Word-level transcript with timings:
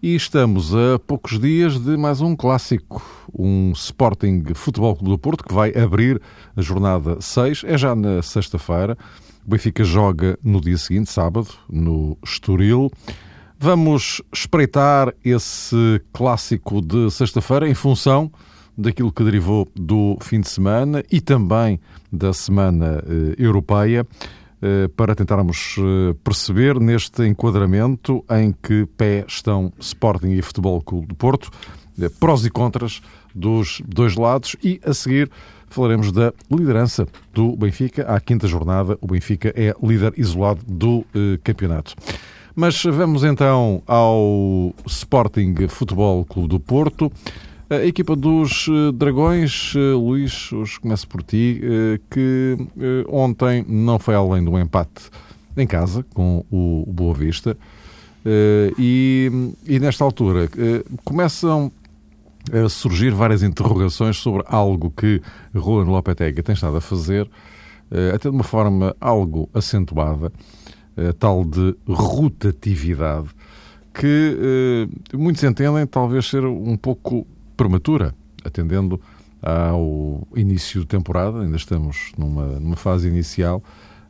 E 0.00 0.14
estamos 0.14 0.76
a 0.76 0.96
poucos 0.96 1.40
dias 1.40 1.76
de 1.76 1.96
mais 1.96 2.20
um 2.20 2.36
clássico, 2.36 3.02
um 3.36 3.72
Sporting 3.72 4.44
Futebol 4.54 4.94
Clube 4.94 5.10
do 5.10 5.18
Porto, 5.18 5.42
que 5.42 5.52
vai 5.52 5.76
abrir 5.76 6.22
a 6.56 6.62
jornada 6.62 7.20
6. 7.20 7.64
É 7.66 7.76
já 7.76 7.96
na 7.96 8.22
sexta-feira. 8.22 8.96
O 9.44 9.50
Benfica 9.50 9.82
joga 9.82 10.38
no 10.40 10.60
dia 10.60 10.78
seguinte, 10.78 11.10
sábado, 11.10 11.48
no 11.68 12.16
Estoril. 12.24 12.92
Vamos 13.58 14.22
espreitar 14.32 15.12
esse 15.24 16.00
clássico 16.12 16.80
de 16.80 17.10
sexta-feira 17.10 17.68
em 17.68 17.74
função 17.74 18.30
daquilo 18.76 19.10
que 19.10 19.24
derivou 19.24 19.68
do 19.74 20.16
fim 20.20 20.40
de 20.40 20.48
semana 20.48 21.02
e 21.10 21.20
também 21.20 21.80
da 22.12 22.32
Semana 22.32 23.02
eh, 23.04 23.34
Europeia, 23.36 24.06
para 24.96 25.14
tentarmos 25.14 25.76
eh, 25.78 26.14
perceber 26.24 26.80
neste 26.80 27.26
enquadramento 27.26 28.24
em 28.30 28.52
que 28.52 28.86
pé 28.96 29.24
estão 29.26 29.72
Sporting 29.78 30.30
e 30.30 30.42
Futebol 30.42 30.80
Clube 30.82 31.06
do 31.06 31.14
Porto, 31.14 31.50
prós 32.18 32.44
e 32.44 32.50
contras 32.50 33.00
dos 33.34 33.82
dois 33.86 34.16
lados 34.16 34.56
e 34.62 34.80
a 34.84 34.92
seguir 34.92 35.30
falaremos 35.68 36.10
da 36.10 36.32
liderança 36.50 37.06
do 37.32 37.56
Benfica. 37.56 38.02
À 38.04 38.20
quinta 38.20 38.46
jornada, 38.48 38.96
o 39.00 39.06
Benfica 39.06 39.52
é 39.54 39.74
líder 39.82 40.14
isolado 40.16 40.60
do 40.66 41.04
campeonato. 41.44 41.94
Mas 42.54 42.82
vamos 42.82 43.22
então 43.22 43.82
ao 43.86 44.74
Sporting 44.86 45.54
Futebol 45.68 46.24
Clube 46.24 46.48
do 46.48 46.58
Porto. 46.58 47.12
A 47.70 47.84
equipa 47.84 48.16
dos 48.16 48.66
eh, 48.66 48.92
Dragões, 48.94 49.74
eh, 49.76 49.92
Luís, 49.92 50.50
hoje 50.54 50.80
começo 50.80 51.06
por 51.06 51.22
ti, 51.22 51.60
eh, 51.62 52.00
que 52.10 52.56
ontem 53.06 53.62
não 53.68 53.98
foi 53.98 54.14
além 54.14 54.42
do 54.42 54.58
empate 54.58 55.10
em 55.54 55.66
casa 55.66 56.02
com 56.14 56.46
o 56.50 56.86
Boa 56.90 57.12
Vista. 57.12 57.56
E, 58.78 59.30
e 59.66 59.78
nesta 59.80 60.04
altura 60.04 60.50
começam 61.02 61.72
a 62.52 62.68
surgir 62.68 63.10
várias 63.10 63.42
interrogações 63.42 64.16
sobre 64.18 64.42
algo 64.46 64.90
que 64.90 65.22
Roland 65.54 65.90
Lopetegui 65.90 66.42
tem 66.42 66.54
estado 66.54 66.76
a 66.76 66.80
fazer, 66.80 67.30
até 68.14 68.28
de 68.28 68.34
uma 68.34 68.44
forma 68.44 68.94
algo 69.00 69.48
acentuada, 69.54 70.30
tal 71.18 71.42
de 71.42 71.74
rotatividade, 71.88 73.28
que 73.94 74.86
muitos 75.14 75.42
entendem 75.42 75.86
talvez 75.86 76.26
ser 76.26 76.44
um 76.44 76.76
pouco 76.76 77.26
prematura, 77.58 78.14
atendendo 78.44 79.00
ao 79.42 80.26
início 80.34 80.80
de 80.80 80.86
temporada, 80.86 81.40
ainda 81.40 81.56
estamos 81.56 82.12
numa, 82.16 82.58
numa 82.58 82.76
fase 82.76 83.08
inicial, 83.08 83.62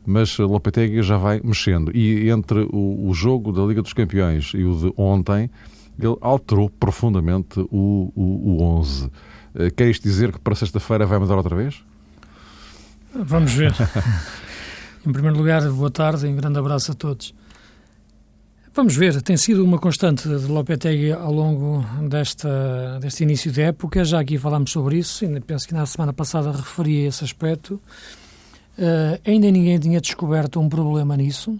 mas 0.05 0.37
Lopetegui 0.37 1.01
já 1.01 1.17
vai 1.17 1.41
mexendo. 1.43 1.91
E 1.95 2.29
entre 2.29 2.61
o, 2.71 3.09
o, 3.09 3.13
jogo 3.13 3.51
da 3.51 3.63
Liga 3.63 3.81
dos 3.81 3.93
Campeões 3.93 4.51
e 4.53 4.63
o 4.63 4.75
de 4.75 4.93
ontem, 4.95 5.49
ele 5.99 6.15
alterou 6.21 6.69
profundamente 6.69 7.59
o, 7.71 8.11
o, 8.15 8.61
o 8.61 8.63
11. 8.79 9.11
Eh, 9.55 9.69
quer 9.71 9.89
isto 9.89 10.03
dizer 10.03 10.31
que 10.31 10.39
para 10.39 10.55
sexta-feira 10.55 11.05
vai 11.05 11.19
mudar 11.19 11.35
outra 11.35 11.55
vez? 11.55 11.83
Vamos 13.13 13.51
ver. 13.51 13.73
em 15.05 15.11
primeiro 15.11 15.37
lugar, 15.37 15.61
boa 15.69 15.91
tarde 15.91 16.25
e 16.25 16.29
um 16.29 16.35
grande 16.35 16.57
abraço 16.57 16.91
a 16.91 16.95
todos. 16.95 17.33
Vamos 18.71 18.95
ver, 18.95 19.19
tem 19.23 19.35
sido 19.35 19.65
uma 19.65 19.79
constante 19.79 20.29
de 20.29 20.45
Lopetegui 20.45 21.11
ao 21.11 21.33
longo 21.33 21.83
desta, 22.07 22.99
deste 23.01 23.23
início 23.23 23.51
de 23.51 23.61
época, 23.61 24.05
já 24.05 24.19
aqui 24.19 24.37
falámos 24.37 24.71
sobre 24.71 24.99
isso, 24.99 25.25
ainda 25.25 25.41
penso 25.41 25.67
que 25.67 25.73
na 25.73 25.85
semana 25.87 26.13
passada 26.13 26.51
referi 26.51 27.05
esse 27.05 27.23
aspecto. 27.23 27.81
Uh, 28.77 29.19
ainda 29.25 29.49
ninguém 29.49 29.79
tinha 29.79 29.99
descoberto 29.99 30.59
um 30.59 30.69
problema 30.69 31.17
nisso, 31.17 31.59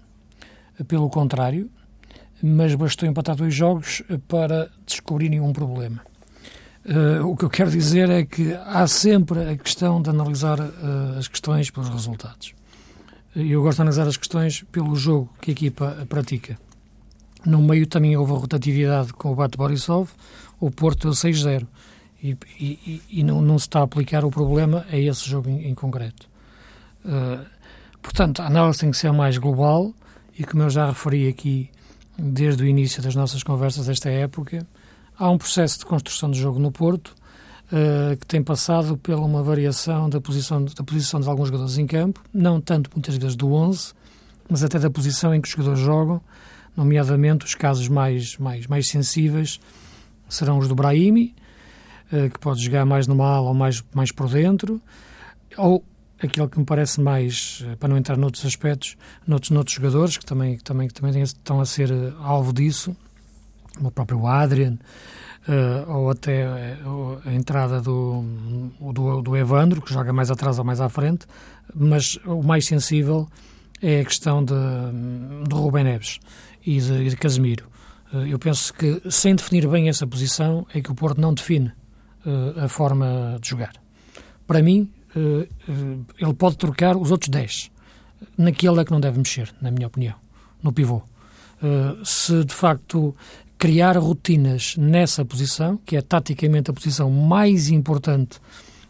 pelo 0.87 1.09
contrário, 1.09 1.69
mas 2.43 2.75
bastou 2.75 3.09
empatar 3.09 3.35
dois 3.35 3.55
jogos 3.55 4.03
para 4.27 4.69
descobrirem 4.85 5.41
um 5.41 5.51
problema. 5.51 6.01
Uh, 6.85 7.25
o 7.27 7.35
que 7.35 7.43
eu 7.43 7.49
quero 7.49 7.71
dizer 7.71 8.09
é 8.09 8.23
que 8.23 8.53
há 8.53 8.87
sempre 8.87 9.49
a 9.49 9.57
questão 9.57 9.99
de 9.99 10.11
analisar 10.11 10.59
uh, 10.59 11.17
as 11.17 11.27
questões 11.27 11.71
pelos 11.71 11.89
resultados. 11.89 12.53
Eu 13.35 13.63
gosto 13.63 13.77
de 13.77 13.81
analisar 13.81 14.07
as 14.07 14.15
questões 14.15 14.63
pelo 14.71 14.95
jogo 14.95 15.33
que 15.41 15.51
a 15.51 15.53
equipa 15.53 16.05
pratica. 16.07 16.57
No 17.45 17.61
meio 17.61 17.87
também 17.87 18.17
houve 18.17 18.33
a 18.33 18.35
rotatividade 18.35 19.13
com 19.13 19.31
o 19.31 19.35
Bate 19.35 19.57
Borisov, 19.57 20.09
o 20.59 20.69
Porto 20.69 21.03
deu 21.03 21.11
6-0. 21.11 21.65
E, 22.21 22.37
e, 22.59 23.01
e 23.09 23.23
não, 23.23 23.41
não, 23.41 23.57
se 23.57 23.67
está 23.67 23.79
a 23.79 23.83
aplicar 23.83 24.25
o 24.25 24.29
problema 24.29 24.85
a 24.91 24.97
esse 24.97 25.27
jogo 25.29 25.49
em, 25.49 25.69
em 25.69 25.73
concreto. 25.73 26.27
Uh, 27.05 27.45
portanto, 28.01 28.41
a 28.41 28.47
análise 28.47 28.79
tem 28.79 28.91
que 28.91 28.97
ser 28.97 29.13
mais 29.13 29.37
global 29.37 29.93
e, 30.37 30.43
como 30.43 30.63
eu 30.63 30.69
já 30.69 30.87
referi 30.87 31.29
aqui 31.29 31.69
desde 32.17 32.61
o 32.63 32.65
início 32.65 33.01
das 33.01 33.15
nossas 33.15 33.41
conversas 33.41 33.85
desta 33.85 34.09
época, 34.09 34.67
há 35.17 35.29
um 35.29 35.37
processo 35.37 35.79
de 35.79 35.85
construção 35.85 36.29
de 36.29 36.37
jogo 36.37 36.59
no 36.59 36.71
Porto 36.71 37.15
uh, 37.71 38.17
que 38.17 38.25
tem 38.25 38.43
passado 38.43 38.97
pela 38.97 39.21
uma 39.21 39.41
variação 39.41 40.09
da 40.09 40.19
posição, 40.19 40.65
da 40.65 40.83
posição 40.83 41.21
de 41.21 41.29
alguns 41.29 41.47
jogadores 41.47 41.77
em 41.77 41.87
campo, 41.87 42.21
não 42.33 42.59
tanto 42.59 42.89
muitas 42.93 43.15
vezes 43.15 43.35
do 43.35 43.53
11, 43.53 43.93
mas 44.49 44.63
até 44.63 44.77
da 44.77 44.89
posição 44.89 45.33
em 45.33 45.39
que 45.39 45.47
os 45.47 45.53
jogadores 45.53 45.79
jogam 45.79 46.21
nomeadamente 46.79 47.45
os 47.45 47.55
casos 47.55 47.89
mais, 47.89 48.37
mais, 48.37 48.65
mais 48.67 48.87
sensíveis 48.87 49.59
serão 50.29 50.57
os 50.57 50.67
do 50.67 50.75
Brahimi, 50.75 51.35
eh, 52.11 52.29
que 52.29 52.39
pode 52.39 52.63
jogar 52.63 52.85
mais 52.85 53.05
numa 53.05 53.25
ala 53.25 53.49
ou 53.49 53.53
mais, 53.53 53.83
mais 53.93 54.11
por 54.11 54.29
dentro, 54.29 54.81
ou 55.57 55.83
aquele 56.21 56.47
que 56.47 56.57
me 56.57 56.65
parece 56.65 57.01
mais, 57.01 57.65
eh, 57.67 57.75
para 57.75 57.89
não 57.89 57.97
entrar 57.97 58.15
noutros 58.15 58.45
aspectos, 58.45 58.95
noutros, 59.27 59.51
noutros 59.51 59.75
jogadores 59.75 60.17
que 60.17 60.25
também, 60.25 60.55
que 60.55 60.63
também, 60.63 60.87
que 60.87 60.93
também 60.93 61.21
estão 61.21 61.59
a 61.59 61.65
ser 61.65 61.91
eh, 61.91 62.13
alvo 62.21 62.53
disso, 62.53 62.95
o 63.81 63.91
próprio 63.91 64.25
Adrian, 64.25 64.77
ou 65.87 66.11
até 66.11 66.43
a 67.25 67.33
entrada 67.33 67.81
do, 67.81 68.23
do, 68.93 69.21
do 69.21 69.37
Evandro, 69.37 69.81
que 69.81 69.91
joga 69.91 70.11
mais 70.11 70.29
atrás 70.29 70.59
ou 70.59 70.65
mais 70.65 70.81
à 70.81 70.89
frente, 70.89 71.25
mas 71.73 72.19
o 72.25 72.43
mais 72.43 72.65
sensível 72.65 73.27
é 73.81 74.01
a 74.01 74.05
questão 74.05 74.43
de, 74.43 74.53
de 75.47 75.55
Rubem 75.55 75.85
Neves 75.85 76.19
e 76.69 76.79
de, 76.79 76.93
e 76.93 77.09
de 77.09 77.15
Casemiro. 77.15 77.65
Uh, 78.13 78.27
eu 78.27 78.37
penso 78.37 78.71
que, 78.73 79.01
sem 79.09 79.35
definir 79.35 79.67
bem 79.67 79.89
essa 79.89 80.05
posição, 80.05 80.67
é 80.73 80.81
que 80.81 80.91
o 80.91 80.95
Porto 80.95 81.19
não 81.19 81.33
define 81.33 81.71
uh, 82.25 82.63
a 82.63 82.67
forma 82.67 83.37
de 83.41 83.49
jogar. 83.49 83.73
Para 84.45 84.61
mim, 84.61 84.91
uh, 85.15 86.05
ele 86.17 86.33
pode 86.33 86.57
trocar 86.57 86.95
os 86.95 87.09
outros 87.09 87.29
10. 87.29 87.71
Naquele 88.37 88.79
é 88.79 88.85
que 88.85 88.91
não 88.91 88.99
deve 88.99 89.17
mexer, 89.17 89.51
na 89.59 89.71
minha 89.71 89.87
opinião, 89.87 90.15
no 90.61 90.71
pivô. 90.71 91.01
se, 92.03 92.43
de 92.43 92.53
facto, 92.53 93.15
criar 93.57 93.97
rotinas 93.97 94.75
nessa 94.77 95.23
posição, 95.23 95.77
que 95.77 95.95
é 95.95 96.01
taticamente 96.01 96.69
a 96.69 96.73
posição 96.73 97.09
mais 97.09 97.69
importante 97.69 98.39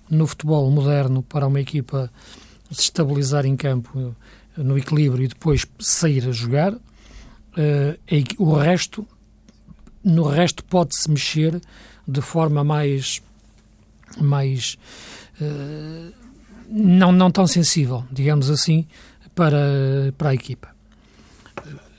no 0.10 0.26
futebol 0.26 0.70
moderno 0.72 1.22
para 1.22 1.46
uma 1.46 1.60
equipa 1.60 2.12
se 2.72 2.82
estabilizar 2.82 3.46
em 3.46 3.56
campo 3.56 4.16
no 4.58 4.78
equilíbrio 4.78 5.26
e 5.26 5.28
depois 5.28 5.66
sair 5.80 6.28
a 6.28 6.32
jogar, 6.32 6.74
o 8.38 8.54
resto, 8.54 9.08
no 10.04 10.24
resto 10.24 10.64
pode-se 10.64 11.10
mexer 11.10 11.60
de 12.08 12.22
forma 12.22 12.64
mais, 12.64 13.22
mais 14.20 14.78
uh, 15.42 16.14
não, 16.70 17.12
não 17.12 17.32
tão 17.32 17.46
sensível, 17.48 18.04
digamos 18.12 18.50
assim, 18.50 18.88
para, 19.36 20.14
para 20.18 20.30
a 20.30 20.34
equipa. 20.34 20.70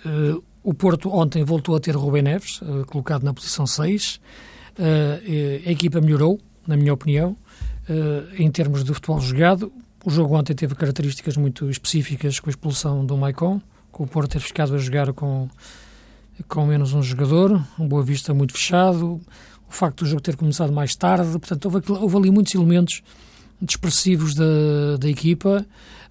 Uh, 0.04 0.42
o 0.62 0.74
Porto 0.74 1.10
ontem 1.10 1.42
voltou 1.44 1.74
a 1.74 1.80
ter 1.80 1.96
Rubem 1.96 2.22
Neves, 2.22 2.60
colocado 2.86 3.22
na 3.22 3.32
posição 3.32 3.66
6. 3.66 4.20
a 5.66 5.70
equipa 5.70 6.02
melhorou, 6.02 6.38
na 6.66 6.76
minha 6.76 6.92
opinião, 6.92 7.34
em 8.38 8.50
termos 8.50 8.84
de 8.84 8.92
futebol 8.92 9.18
jogado. 9.20 9.72
O 10.04 10.10
jogo 10.10 10.36
ontem 10.36 10.54
teve 10.54 10.74
características 10.74 11.38
muito 11.38 11.70
específicas 11.70 12.38
com 12.38 12.50
a 12.50 12.52
expulsão 12.52 13.06
do 13.06 13.16
Maicon, 13.16 13.60
com 14.00 14.04
o 14.04 14.06
Porto 14.06 14.30
ter 14.30 14.40
ficado 14.40 14.74
a 14.74 14.78
jogar 14.78 15.12
com, 15.12 15.46
com 16.48 16.64
menos 16.64 16.94
um 16.94 17.02
jogador, 17.02 17.62
um 17.78 17.86
Boa 17.86 18.02
Vista 18.02 18.32
muito 18.32 18.54
fechado, 18.54 19.20
o 19.68 19.72
facto 19.72 20.04
do 20.04 20.06
jogo 20.06 20.22
ter 20.22 20.36
começado 20.36 20.72
mais 20.72 20.96
tarde, 20.96 21.30
portanto, 21.32 21.66
houve, 21.66 21.92
houve 21.92 22.16
ali 22.16 22.30
muitos 22.30 22.54
elementos 22.54 23.02
expressivos 23.60 24.34
da, 24.34 24.96
da 24.98 25.06
equipa, 25.06 25.66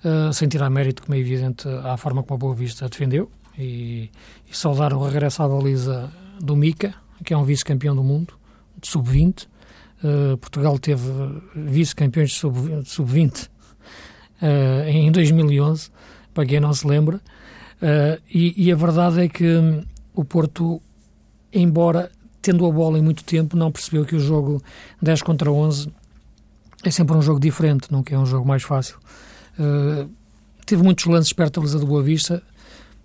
uh, 0.05 0.31
sem 0.31 0.47
tirar 0.47 0.69
mérito, 0.69 1.01
como 1.01 1.15
é 1.15 1.17
evidente, 1.17 1.67
à 1.67 1.97
forma 1.97 2.21
como 2.21 2.35
a 2.35 2.37
Boa 2.37 2.53
Vista 2.53 2.87
defendeu, 2.87 3.31
e, 3.57 4.11
e 4.47 4.55
saudar 4.55 4.93
o 4.93 5.03
regresso 5.03 5.41
à 5.41 5.47
baliza 5.47 6.13
do 6.39 6.55
Mica, 6.55 6.93
que 7.25 7.33
é 7.33 7.37
um 7.37 7.43
vice-campeão 7.43 7.95
do 7.95 8.03
mundo, 8.03 8.35
de 8.79 8.87
sub-20, 8.87 9.47
Uh, 10.01 10.37
Portugal 10.37 10.79
teve 10.79 11.03
vice-campeões 11.53 12.31
sub-20 12.31 12.85
sub 12.85 13.11
uh, 14.41 14.87
em 14.87 15.11
2011, 15.11 15.91
para 16.33 16.45
quem 16.45 16.61
não 16.61 16.71
se 16.71 16.87
lembra, 16.87 17.19
uh, 17.81 18.21
e, 18.29 18.65
e, 18.65 18.71
a 18.71 18.75
verdade 18.75 19.21
é 19.21 19.29
que 19.29 19.45
um, 19.45 19.83
o 20.13 20.23
Porto, 20.23 20.81
embora 21.53 22.11
tendo 22.41 22.65
a 22.65 22.71
bola 22.71 22.97
em 22.97 23.01
muito 23.01 23.23
tempo, 23.23 23.57
não 23.57 23.71
percebeu 23.71 24.05
que 24.05 24.15
o 24.15 24.19
jogo 24.19 24.61
10 25.01 25.21
contra 25.21 25.51
11 25.51 25.91
é 26.83 26.91
sempre 26.91 27.15
um 27.15 27.21
jogo 27.21 27.39
diferente, 27.39 27.91
não 27.91 28.01
que 28.01 28.13
é 28.13 28.19
um 28.19 28.25
jogo 28.25 28.47
mais 28.47 28.63
fácil. 28.63 28.97
Uh, 29.59 30.09
teve 30.65 30.81
muitos 30.81 31.05
lances 31.05 31.33
perto 31.33 31.55
da 31.55 31.61
baliza 31.61 31.79
do 31.79 31.85
Boa 31.85 32.01
Vista, 32.01 32.41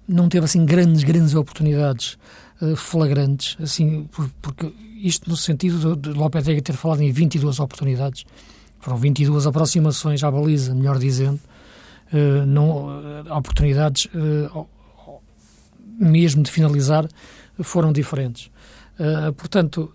não 0.06 0.28
teve 0.28 0.44
assim 0.44 0.64
grandes, 0.64 1.02
grandes 1.02 1.34
oportunidades 1.34 2.16
uh, 2.60 2.76
flagrantes, 2.76 3.56
assim, 3.60 4.08
porque 4.40 4.72
isto 5.02 5.28
no 5.28 5.36
sentido 5.36 5.96
de, 5.96 6.10
de 6.10 6.16
Lopetegui 6.16 6.60
ter 6.60 6.74
falado 6.74 7.00
em 7.00 7.10
22 7.10 7.58
oportunidades, 7.58 8.24
foram 8.78 8.96
22 8.98 9.46
aproximações 9.46 10.22
à 10.22 10.30
baliza, 10.30 10.74
melhor 10.74 10.98
dizendo, 10.98 11.40
uh, 12.12 12.46
não, 12.46 12.86
oportunidades 13.36 14.08
mesmo 15.98 16.42
de 16.42 16.50
finalizar 16.50 17.06
foram 17.62 17.92
diferentes. 17.92 18.50
portanto, 19.36 19.94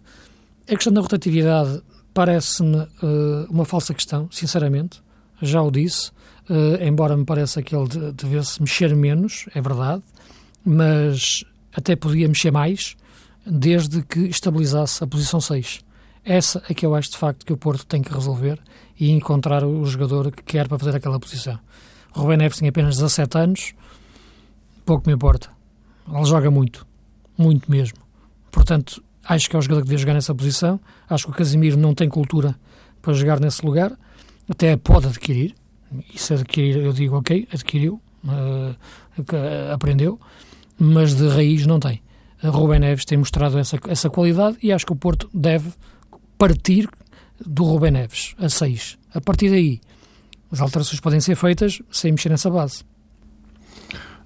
a 0.65 0.75
questão 0.75 0.93
da 0.93 1.01
rotatividade 1.01 1.81
parece-me 2.13 2.87
uma 3.49 3.65
falsa 3.65 3.93
questão, 3.93 4.29
sinceramente. 4.31 5.01
Já 5.41 5.61
o 5.61 5.69
disse, 5.69 6.11
embora 6.79 7.17
me 7.17 7.25
pareça 7.25 7.61
que 7.61 7.75
ele 7.75 8.13
devesse 8.13 8.61
mexer 8.61 8.95
menos, 8.95 9.45
é 9.53 9.61
verdade, 9.61 10.01
mas 10.63 11.43
até 11.75 11.95
podia 11.95 12.29
mexer 12.29 12.51
mais, 12.51 12.95
desde 13.45 14.01
que 14.03 14.19
estabilizasse 14.21 15.03
a 15.03 15.07
posição 15.07 15.41
6. 15.41 15.81
Essa 16.23 16.61
é 16.69 16.73
que 16.73 16.85
eu 16.85 16.93
acho 16.93 17.11
de 17.11 17.17
facto 17.17 17.45
que 17.45 17.53
o 17.53 17.57
Porto 17.57 17.85
tem 17.85 18.01
que 18.01 18.13
resolver 18.13 18.59
e 18.99 19.09
encontrar 19.11 19.63
o 19.63 19.85
jogador 19.85 20.31
que 20.31 20.43
quer 20.43 20.67
para 20.67 20.77
fazer 20.77 20.95
aquela 20.95 21.19
posição. 21.19 21.57
Rubén 22.11 22.37
Neves 22.37 22.59
tem 22.59 22.69
apenas 22.69 22.97
17 22.97 23.37
anos, 23.37 23.73
pouco 24.85 25.07
me 25.07 25.15
importa. 25.15 25.49
Ele 26.11 26.25
joga 26.25 26.49
muito, 26.49 26.85
muito 27.37 27.69
mesmo. 27.69 27.99
Portanto, 28.51 29.03
Acho 29.29 29.47
que 29.47 29.55
é 29.55 29.59
o 29.59 29.61
jogador 29.61 29.81
que 29.81 29.85
devia 29.85 29.99
jogar 29.99 30.15
nessa 30.15 30.33
posição. 30.33 30.79
Acho 31.07 31.25
que 31.25 31.31
o 31.31 31.35
Casimiro 31.35 31.77
não 31.77 31.93
tem 31.93 32.09
cultura 32.09 32.55
para 32.99 33.13
jogar 33.13 33.39
nesse 33.39 33.63
lugar. 33.63 33.95
Até 34.49 34.75
pode 34.75 35.05
adquirir. 35.05 35.53
E 36.11 36.17
se 36.17 36.33
adquirir, 36.33 36.77
eu 36.77 36.91
digo, 36.91 37.15
ok, 37.15 37.47
adquiriu, 37.53 38.01
uh, 38.23 38.75
aprendeu, 39.71 40.19
mas 40.79 41.13
de 41.13 41.27
raiz 41.27 41.67
não 41.67 41.79
tem. 41.79 42.01
A 42.41 42.49
Rubem 42.49 42.79
Neves 42.79 43.05
tem 43.05 43.19
mostrado 43.19 43.59
essa, 43.59 43.79
essa 43.87 44.09
qualidade 44.09 44.57
e 44.63 44.71
acho 44.71 44.85
que 44.85 44.93
o 44.93 44.95
Porto 44.95 45.29
deve 45.31 45.71
partir 46.37 46.89
do 47.43 47.63
Rubem 47.63 47.91
Neves 47.91 48.35
a 48.39 48.49
6. 48.49 48.97
A 49.13 49.21
partir 49.21 49.49
daí, 49.49 49.79
as 50.51 50.61
alterações 50.61 50.99
podem 50.99 51.19
ser 51.19 51.35
feitas 51.35 51.81
sem 51.91 52.11
mexer 52.11 52.29
nessa 52.29 52.49
base. 52.49 52.83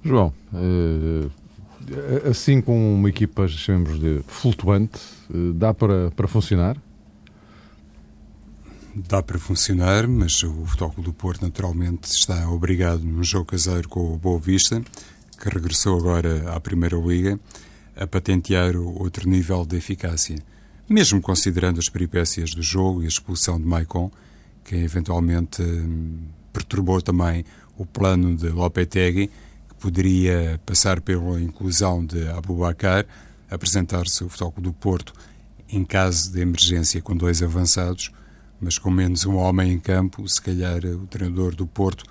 João, 0.04 0.34
uh, 0.54 1.32
assim 2.30 2.62
com 2.62 2.96
uma 2.96 3.10
equipa, 3.10 3.48
chamemos 3.48 4.00
de 4.00 4.22
flutuante, 4.28 5.00
eh, 5.30 5.54
dá 5.54 5.74
para, 5.74 6.12
para 6.12 6.28
funcionar? 6.28 6.78
Dá 8.96 9.24
para 9.24 9.40
funcionar, 9.40 10.08
mas 10.08 10.44
o 10.44 10.66
Futebol 10.66 11.04
do 11.04 11.14
Porto 11.14 11.42
naturalmente 11.42 12.06
está 12.06 12.50
obrigado 12.50 13.04
num 13.04 13.24
jogo 13.24 13.46
caseiro 13.46 13.90
com 13.90 14.14
o 14.14 14.18
Boa 14.18 14.40
Vista, 14.40 14.82
que 15.42 15.50
regressou 15.50 15.98
agora 15.98 16.54
à 16.54 16.60
Primeira 16.60 16.96
Liga, 16.98 17.40
a 17.96 18.06
patentear 18.06 18.76
outro 18.76 19.28
nível 19.28 19.66
de 19.66 19.78
eficácia. 19.78 20.38
Mesmo 20.88 21.22
considerando 21.22 21.80
as 21.80 21.90
peripécias 21.90 22.52
do 22.52 22.62
jogo 22.62 23.02
e 23.02 23.06
a 23.06 23.08
expulsão 23.08 23.60
de 23.60 23.66
Maicon, 23.66 24.12
que 24.64 24.76
eventualmente 24.76 25.62
hum, 25.62 26.28
perturbou 26.52 27.02
também 27.02 27.44
o 27.78 27.86
plano 27.86 28.36
de 28.36 28.50
Lopetegui, 28.50 29.30
poderia 29.80 30.60
passar 30.66 31.02
pela 31.02 31.42
inclusão 31.42 32.06
de 32.06 32.28
Abubacar, 32.30 33.06
apresentar-se 33.50 34.24
o 34.24 34.30
Futebol 34.30 34.54
do 34.58 34.74
Porto 34.74 35.14
em 35.70 35.84
caso 35.84 36.32
de 36.32 36.40
emergência 36.40 37.02
com 37.02 37.16
dois 37.18 37.42
avançados, 37.42 38.12
mas 38.62 38.78
com 38.78 38.92
menos 38.92 39.26
um 39.26 39.36
homem 39.36 39.74
em 39.74 39.80
campo, 39.80 40.28
se 40.30 40.42
calhar 40.42 40.86
o 40.86 41.08
treinador 41.08 41.56
do 41.56 41.66
Porto 41.66 42.06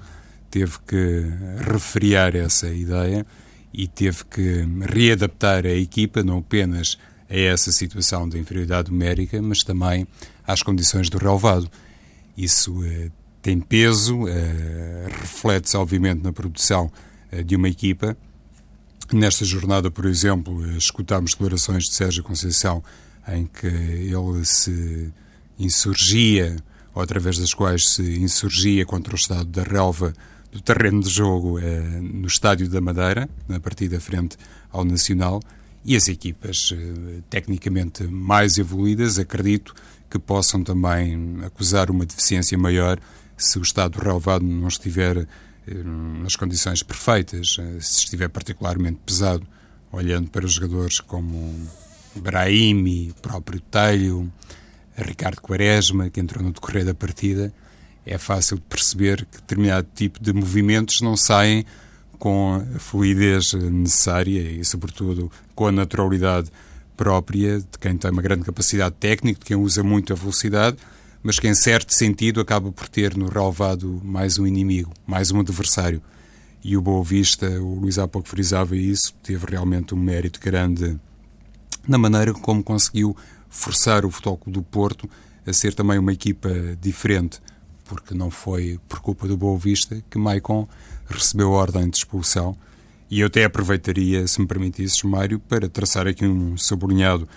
teve 0.50 0.78
que 0.86 1.24
refriar 1.66 2.36
essa 2.36 2.68
ideia 2.68 3.24
e 3.72 3.86
teve 3.86 4.24
que 4.24 4.66
readaptar 4.80 5.64
a 5.64 5.70
equipa, 5.70 6.22
não 6.22 6.38
apenas 6.38 6.98
a 7.30 7.36
essa 7.36 7.72
situação 7.72 8.28
de 8.28 8.38
inferioridade 8.38 8.90
numérica, 8.90 9.40
mas 9.40 9.60
também 9.60 10.06
às 10.46 10.62
condições 10.62 11.08
do 11.08 11.16
relevado. 11.16 11.70
Isso 12.36 12.84
eh, 12.84 13.10
tem 13.40 13.60
peso, 13.60 14.26
eh, 14.26 15.06
reflete-se 15.20 15.76
obviamente 15.76 16.22
na 16.22 16.32
produção 16.32 16.90
eh, 17.30 17.42
de 17.42 17.56
uma 17.56 17.68
equipa. 17.68 18.16
Nesta 19.12 19.44
jornada, 19.44 19.90
por 19.90 20.06
exemplo, 20.06 20.64
escutámos 20.76 21.32
declarações 21.32 21.84
de 21.84 21.94
Sérgio 21.94 22.22
Conceição 22.22 22.82
em 23.28 23.46
que 23.46 23.66
ele 23.66 24.44
se 24.44 25.12
insurgia, 25.58 26.56
ou 26.94 27.02
através 27.02 27.38
das 27.38 27.52
quais 27.52 27.90
se 27.90 28.02
insurgia 28.18 28.86
contra 28.86 29.12
o 29.12 29.16
estado 29.16 29.44
da 29.44 29.62
relva 29.62 30.14
do 30.50 30.60
terreno 30.60 31.02
de 31.02 31.10
jogo 31.10 31.58
no 32.00 32.26
Estádio 32.26 32.68
da 32.68 32.80
Madeira, 32.80 33.28
na 33.46 33.60
partida 33.60 34.00
frente 34.00 34.36
ao 34.70 34.84
Nacional, 34.84 35.40
e 35.84 35.94
as 35.94 36.08
equipas 36.08 36.74
tecnicamente 37.30 38.04
mais 38.04 38.58
evoluídas, 38.58 39.18
acredito 39.18 39.74
que 40.12 40.18
possam 40.18 40.62
também 40.62 41.38
acusar 41.42 41.90
uma 41.90 42.04
deficiência 42.04 42.58
maior 42.58 42.98
se 43.34 43.58
o 43.58 43.62
estado 43.62 43.98
relevado 43.98 44.44
não 44.44 44.68
estiver 44.68 45.16
eh, 45.16 45.74
nas 46.22 46.36
condições 46.36 46.82
perfeitas, 46.82 47.56
eh, 47.58 47.80
se 47.80 48.00
estiver 48.00 48.28
particularmente 48.28 48.98
pesado, 49.06 49.46
olhando 49.90 50.28
para 50.28 50.46
jogadores 50.46 51.00
como 51.00 51.66
Brahimi, 52.14 53.14
próprio 53.22 53.58
Telho, 53.58 54.30
Ricardo 54.94 55.40
Quaresma, 55.40 56.10
que 56.10 56.20
entrou 56.20 56.44
no 56.44 56.52
decorrer 56.52 56.84
da 56.84 56.92
partida, 56.92 57.50
é 58.04 58.18
fácil 58.18 58.56
de 58.56 58.64
perceber 58.64 59.24
que 59.24 59.38
determinado 59.38 59.88
tipo 59.94 60.22
de 60.22 60.34
movimentos 60.34 61.00
não 61.00 61.16
saem 61.16 61.64
com 62.18 62.62
a 62.76 62.78
fluidez 62.78 63.54
necessária 63.54 64.42
e, 64.42 64.62
sobretudo, 64.62 65.32
com 65.54 65.68
a 65.68 65.72
naturalidade 65.72 66.50
própria 66.96 67.58
de 67.58 67.78
quem 67.80 67.96
tem 67.96 68.10
uma 68.10 68.22
grande 68.22 68.44
capacidade 68.44 68.94
técnica, 68.98 69.40
de 69.40 69.46
quem 69.46 69.56
usa 69.56 69.82
muito 69.82 70.12
a 70.12 70.16
velocidade 70.16 70.76
mas 71.22 71.38
que 71.38 71.46
em 71.46 71.54
certo 71.54 71.94
sentido 71.94 72.40
acaba 72.40 72.72
por 72.72 72.88
ter 72.88 73.16
no 73.16 73.28
relevado 73.28 74.00
mais 74.02 74.38
um 74.38 74.46
inimigo, 74.46 74.92
mais 75.06 75.30
um 75.30 75.40
adversário. 75.40 76.02
E 76.64 76.76
o 76.76 76.82
Boa 76.82 77.02
Vista, 77.04 77.48
o 77.60 77.80
Luís 77.80 77.98
há 77.98 78.08
pouco 78.08 78.28
frisava 78.28 78.76
isso, 78.76 79.14
teve 79.22 79.46
realmente 79.46 79.94
um 79.94 79.98
mérito 79.98 80.40
grande 80.40 80.98
na 81.86 81.98
maneira 81.98 82.32
como 82.32 82.62
conseguiu 82.62 83.16
forçar 83.48 84.04
o 84.04 84.10
Futebol 84.10 84.40
do 84.46 84.62
Porto 84.62 85.08
a 85.46 85.52
ser 85.52 85.74
também 85.74 85.98
uma 85.98 86.12
equipa 86.12 86.50
diferente, 86.80 87.40
porque 87.84 88.14
não 88.14 88.30
foi 88.30 88.78
por 88.88 89.00
culpa 89.00 89.26
do 89.26 89.36
Boa 89.36 89.58
Vista 89.58 90.02
que 90.08 90.18
Maicon 90.18 90.68
recebeu 91.08 91.50
ordem 91.50 91.88
de 91.88 91.98
expulsão. 91.98 92.56
E 93.12 93.20
eu 93.20 93.26
até 93.26 93.44
aproveitaria, 93.44 94.26
se 94.26 94.40
me 94.40 94.46
permitisses, 94.46 95.02
Mário, 95.02 95.38
para 95.38 95.68
traçar 95.68 96.06
aqui 96.06 96.24
um 96.24 96.56
sublinhado 96.56 97.28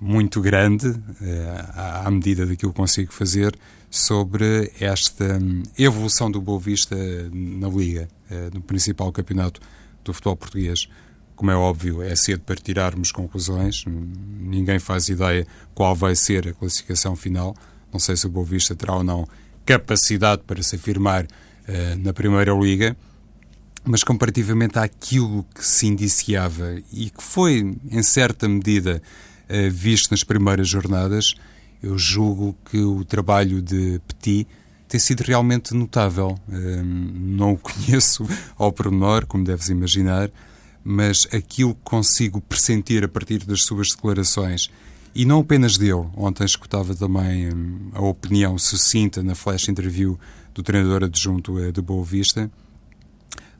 muito 0.00 0.40
grande, 0.40 0.94
eh, 1.20 1.64
à 1.74 2.08
medida 2.08 2.46
daquilo 2.46 2.70
que 2.70 2.76
consigo 2.76 3.12
fazer, 3.12 3.52
sobre 3.90 4.70
esta 4.78 5.24
hum, 5.42 5.64
evolução 5.76 6.30
do 6.30 6.40
Boa 6.40 6.60
Vista 6.60 6.94
na 7.32 7.68
Liga, 7.68 8.08
eh, 8.30 8.48
no 8.54 8.60
principal 8.60 9.10
campeonato 9.10 9.60
do 10.04 10.14
futebol 10.14 10.36
português. 10.36 10.88
Como 11.34 11.50
é 11.50 11.56
óbvio, 11.56 12.00
é 12.00 12.14
cedo 12.14 12.44
para 12.44 12.54
tirarmos 12.54 13.10
conclusões, 13.10 13.84
ninguém 13.88 14.78
faz 14.78 15.08
ideia 15.08 15.44
qual 15.74 15.96
vai 15.96 16.14
ser 16.14 16.46
a 16.46 16.52
classificação 16.52 17.16
final. 17.16 17.56
Não 17.92 17.98
sei 17.98 18.16
se 18.16 18.24
o 18.24 18.30
Boa 18.30 18.46
Vista 18.46 18.72
terá 18.76 18.94
ou 18.94 19.02
não 19.02 19.26
capacidade 19.66 20.42
para 20.46 20.62
se 20.62 20.76
afirmar 20.76 21.24
uh, 21.24 21.98
na 21.98 22.12
Primeira 22.12 22.52
Liga, 22.52 22.96
mas 23.88 24.04
comparativamente 24.04 24.78
àquilo 24.78 25.44
que 25.54 25.66
se 25.66 25.86
indiciava 25.86 26.76
e 26.92 27.08
que 27.08 27.22
foi, 27.22 27.74
em 27.90 28.02
certa 28.02 28.46
medida, 28.46 29.02
uh, 29.48 29.70
visto 29.70 30.10
nas 30.10 30.22
primeiras 30.22 30.68
jornadas, 30.68 31.34
eu 31.82 31.96
julgo 31.96 32.54
que 32.70 32.78
o 32.78 33.02
trabalho 33.02 33.62
de 33.62 33.98
Petit 34.06 34.46
tem 34.86 35.00
sido 35.00 35.22
realmente 35.22 35.72
notável. 35.72 36.38
Uh, 36.48 36.84
não 36.84 37.54
o 37.54 37.56
conheço 37.58 38.28
ao 38.58 38.70
pormenor, 38.70 39.24
como 39.24 39.42
deves 39.42 39.70
imaginar, 39.70 40.30
mas 40.84 41.26
aquilo 41.32 41.74
que 41.74 41.80
consigo 41.82 42.42
pressentir 42.42 43.02
a 43.02 43.08
partir 43.08 43.38
das 43.46 43.62
suas 43.62 43.88
declarações, 43.88 44.70
e 45.14 45.24
não 45.24 45.40
apenas 45.40 45.78
dele, 45.78 46.06
ontem 46.14 46.44
escutava 46.44 46.94
também 46.94 47.52
um, 47.52 47.90
a 47.94 48.02
opinião 48.02 48.58
sucinta 48.58 49.22
na 49.22 49.34
flash 49.34 49.68
interview 49.68 50.18
do 50.54 50.62
treinador 50.62 51.04
adjunto 51.04 51.54
uh, 51.54 51.72
de 51.72 51.80
Boa 51.80 52.04
Vista, 52.04 52.50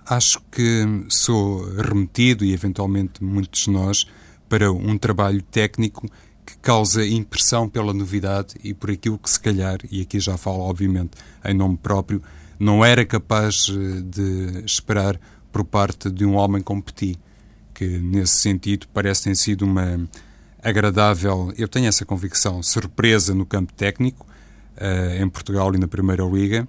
acho 0.09 0.41
que 0.51 0.85
sou 1.09 1.65
remetido, 1.75 2.45
e 2.45 2.53
eventualmente 2.53 3.23
muitos 3.23 3.63
de 3.63 3.71
nós, 3.71 4.07
para 4.49 4.73
um 4.73 4.97
trabalho 4.97 5.43
técnico 5.43 6.09
que 6.47 6.57
causa 6.59 7.07
impressão 7.07 7.69
pela 7.69 7.93
novidade 7.93 8.55
e 8.65 8.73
por 8.73 8.91
aquilo 8.91 9.19
que 9.19 9.29
se 9.29 9.39
calhar, 9.39 9.79
e 9.91 10.01
aqui 10.01 10.19
já 10.19 10.39
falo 10.39 10.61
obviamente 10.61 11.11
em 11.45 11.53
nome 11.53 11.77
próprio, 11.77 12.23
não 12.59 12.85
era 12.85 13.05
capaz 13.05 13.69
eh, 13.71 14.01
de 14.01 14.65
esperar 14.65 15.21
por 15.53 15.65
parte 15.65 16.11
de 16.11 16.25
um 16.25 16.35
homem 16.35 16.63
como 16.63 16.83
Petit, 16.83 17.19
que 17.75 17.87
nesse 17.87 18.41
sentido 18.41 18.87
parece 18.93 19.25
ter 19.25 19.37
sido 19.37 19.63
uma 19.63 20.09
agradável, 20.63 21.53
eu 21.57 21.69
tenho 21.69 21.87
essa 21.87 22.05
convicção, 22.05 22.63
surpresa 22.63 23.35
no 23.35 23.47
campo 23.47 23.73
técnico, 23.73 24.27
uh, 24.77 25.23
em 25.23 25.29
Portugal 25.29 25.73
e 25.75 25.79
na 25.79 25.87
Primeira 25.87 26.25
Liga, 26.25 26.67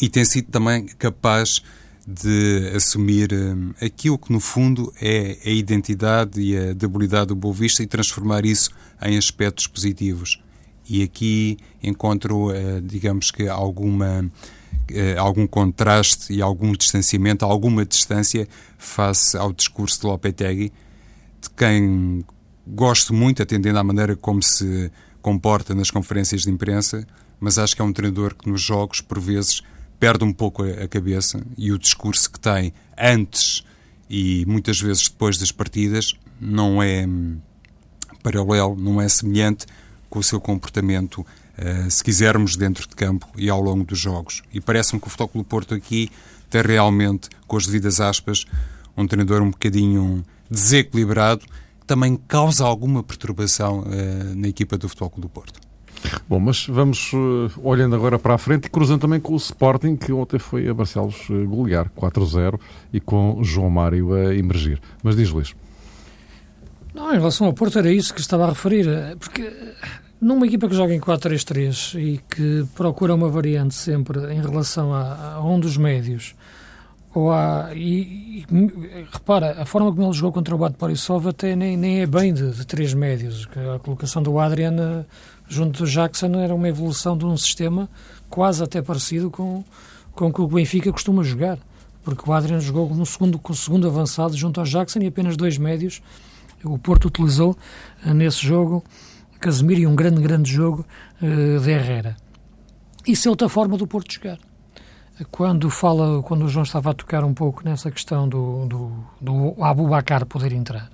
e 0.00 0.08
tem 0.08 0.24
sido 0.24 0.50
também 0.50 0.86
capaz 0.86 1.62
de 2.06 2.72
assumir 2.74 3.32
um, 3.32 3.72
aquilo 3.80 4.18
que 4.18 4.32
no 4.32 4.40
fundo 4.40 4.92
é 5.00 5.38
a 5.44 5.50
identidade 5.50 6.40
e 6.40 6.56
a 6.56 6.72
debilidade 6.72 7.28
do 7.28 7.36
Boa 7.36 7.54
Vista 7.54 7.82
e 7.82 7.86
transformar 7.86 8.44
isso 8.44 8.70
em 9.02 9.16
aspectos 9.16 9.66
positivos. 9.66 10.40
E 10.88 11.02
aqui 11.02 11.56
encontro, 11.82 12.50
uh, 12.50 12.80
digamos 12.82 13.30
que, 13.30 13.48
alguma, 13.48 14.20
uh, 14.22 15.18
algum 15.18 15.46
contraste 15.46 16.32
e 16.32 16.42
algum 16.42 16.72
distanciamento, 16.72 17.44
alguma 17.44 17.86
distância 17.86 18.46
face 18.76 19.36
ao 19.36 19.52
discurso 19.52 20.00
de 20.00 20.06
Lopetegui, 20.06 20.72
de 21.40 21.50
quem 21.56 22.22
gosto 22.66 23.14
muito, 23.14 23.42
atendendo 23.42 23.78
à 23.78 23.84
maneira 23.84 24.14
como 24.14 24.42
se 24.42 24.90
comporta 25.22 25.74
nas 25.74 25.90
conferências 25.90 26.42
de 26.42 26.50
imprensa, 26.50 27.06
mas 27.40 27.58
acho 27.58 27.74
que 27.74 27.80
é 27.80 27.84
um 27.84 27.92
treinador 27.92 28.34
que 28.34 28.48
nos 28.48 28.60
jogos, 28.60 29.00
por 29.00 29.18
vezes, 29.18 29.62
perde 29.98 30.24
um 30.24 30.32
pouco 30.32 30.62
a, 30.62 30.88
cabeça 30.88 31.44
e 31.56 31.72
o 31.72 31.78
discurso 31.78 32.30
que 32.30 32.40
tem 32.40 32.72
antes 32.98 33.64
e 34.08 34.44
muitas 34.46 34.80
vezes 34.80 35.08
depois 35.08 35.38
das 35.38 35.50
partidas 35.50 36.14
não 36.40 36.82
é 36.82 37.06
hum, 37.06 37.38
paralelo, 38.22 38.76
não 38.76 39.00
é 39.00 39.08
semelhante 39.08 39.66
com 40.08 40.18
o 40.18 40.22
seu 40.22 40.40
comportamento, 40.40 41.18
uh, 41.20 41.90
se 41.90 42.02
quisermos, 42.02 42.56
dentro 42.56 42.88
de 42.88 42.94
campo 42.94 43.28
e 43.36 43.50
ao 43.50 43.60
longo 43.60 43.84
dos 43.84 43.98
jogos. 43.98 44.42
E 44.52 44.60
parece-me 44.60 45.00
que 45.00 45.06
o 45.06 45.10
Futebol 45.10 45.42
do 45.42 45.44
Porto 45.44 45.74
aqui 45.74 46.10
tem 46.48 46.62
realmente, 46.62 47.28
com 47.46 47.56
as 47.56 47.66
devidas 47.66 48.00
aspas, 48.00 48.44
um 48.96 49.06
treinador 49.06 49.42
um 49.42 49.50
bocadinho 49.50 50.24
desequilibrado, 50.48 51.44
que 51.80 51.86
também 51.86 52.16
causa 52.28 52.64
alguma 52.64 53.02
perturbação 53.02 53.80
uh, 53.80 54.34
na 54.36 54.48
equipa 54.48 54.78
do 54.78 54.88
Futebol 54.88 55.12
do 55.16 55.28
Porto. 55.28 55.63
Bom, 56.28 56.40
mas 56.40 56.66
vamos 56.66 57.12
uh, 57.12 57.50
olhando 57.62 57.94
agora 57.94 58.18
para 58.18 58.34
a 58.34 58.38
frente 58.38 58.66
e 58.66 58.70
cruzando 58.70 59.00
também 59.00 59.20
com 59.20 59.32
o 59.32 59.36
Sporting, 59.36 59.96
que 59.96 60.12
ontem 60.12 60.38
foi 60.38 60.68
a 60.68 60.74
Barcelos 60.74 61.28
uh, 61.30 61.46
golear 61.46 61.90
4-0 61.90 62.58
e 62.92 63.00
com 63.00 63.42
João 63.42 63.70
Mário 63.70 64.14
a 64.14 64.34
emergir. 64.34 64.80
Mas 65.02 65.16
diz 65.16 65.30
Luís. 65.30 65.54
Não, 66.94 67.12
em 67.12 67.18
relação 67.18 67.46
ao 67.46 67.52
Porto 67.52 67.78
era 67.78 67.90
isso 67.90 68.14
que 68.14 68.20
estava 68.20 68.44
a 68.44 68.48
referir, 68.50 68.86
eh, 68.86 69.16
porque 69.18 69.50
numa 70.20 70.46
equipa 70.46 70.68
que 70.68 70.76
joga 70.76 70.94
em 70.94 71.00
4-3-3 71.00 71.98
e 71.98 72.18
que 72.18 72.64
procura 72.74 73.14
uma 73.14 73.28
variante 73.28 73.74
sempre 73.74 74.32
em 74.32 74.40
relação 74.40 74.94
a, 74.94 75.34
a 75.34 75.44
um 75.44 75.58
dos 75.58 75.76
médios, 75.76 76.36
ou 77.12 77.32
há, 77.32 77.70
e, 77.74 78.42
e, 78.42 78.46
repara, 79.12 79.60
a 79.60 79.64
forma 79.64 79.92
como 79.92 80.06
ele 80.06 80.12
jogou 80.12 80.32
contra 80.32 80.54
o 80.54 80.58
Bate 80.58 80.76
Borisov 80.76 81.28
até 81.28 81.54
nem, 81.54 81.76
nem 81.76 82.00
é 82.00 82.06
bem 82.06 82.32
de, 82.32 82.50
de 82.50 82.66
três 82.66 82.92
médios. 82.92 83.48
A 83.74 83.78
colocação 83.78 84.20
do 84.20 84.38
Adrian 84.38 85.04
junto 85.48 85.84
do 85.84 85.90
Jackson 85.90 86.34
era 86.34 86.54
uma 86.54 86.68
evolução 86.68 87.16
de 87.16 87.24
um 87.24 87.36
sistema 87.36 87.88
quase 88.28 88.62
até 88.62 88.82
parecido 88.82 89.30
com, 89.30 89.64
com 90.12 90.28
o 90.28 90.32
que 90.32 90.40
o 90.40 90.46
Benfica 90.46 90.92
costuma 90.92 91.22
jogar. 91.22 91.58
Porque 92.02 92.28
o 92.28 92.32
Adrian 92.32 92.60
jogou 92.60 92.94
no 92.94 93.06
segundo, 93.06 93.38
com 93.38 93.52
o 93.52 93.56
segundo 93.56 93.86
avançado 93.86 94.36
junto 94.36 94.60
ao 94.60 94.66
Jackson 94.66 94.98
e 95.00 95.06
apenas 95.06 95.36
dois 95.36 95.56
médios. 95.56 96.02
O 96.62 96.78
Porto 96.78 97.06
utilizou 97.06 97.56
uh, 98.04 98.14
nesse 98.14 98.44
jogo 98.46 98.84
Casemiro 99.40 99.80
e 99.80 99.86
um 99.86 99.94
grande, 99.94 100.20
grande 100.20 100.50
jogo 100.50 100.84
uh, 101.22 101.60
de 101.60 101.70
Herrera. 101.70 102.16
Isso 103.06 103.28
é 103.28 103.30
outra 103.30 103.48
forma 103.48 103.76
do 103.76 103.86
Porto 103.86 104.12
jogar. 104.12 104.38
Quando 105.30 105.70
fala, 105.70 106.22
quando 106.22 106.44
o 106.44 106.48
João 106.48 106.64
estava 106.64 106.90
a 106.90 106.94
tocar 106.94 107.22
um 107.22 107.32
pouco 107.32 107.64
nessa 107.64 107.90
questão 107.90 108.28
do, 108.28 108.66
do, 108.66 108.92
do 109.20 109.64
Abubacar 109.64 110.26
poder 110.26 110.52
entrar, 110.52 110.90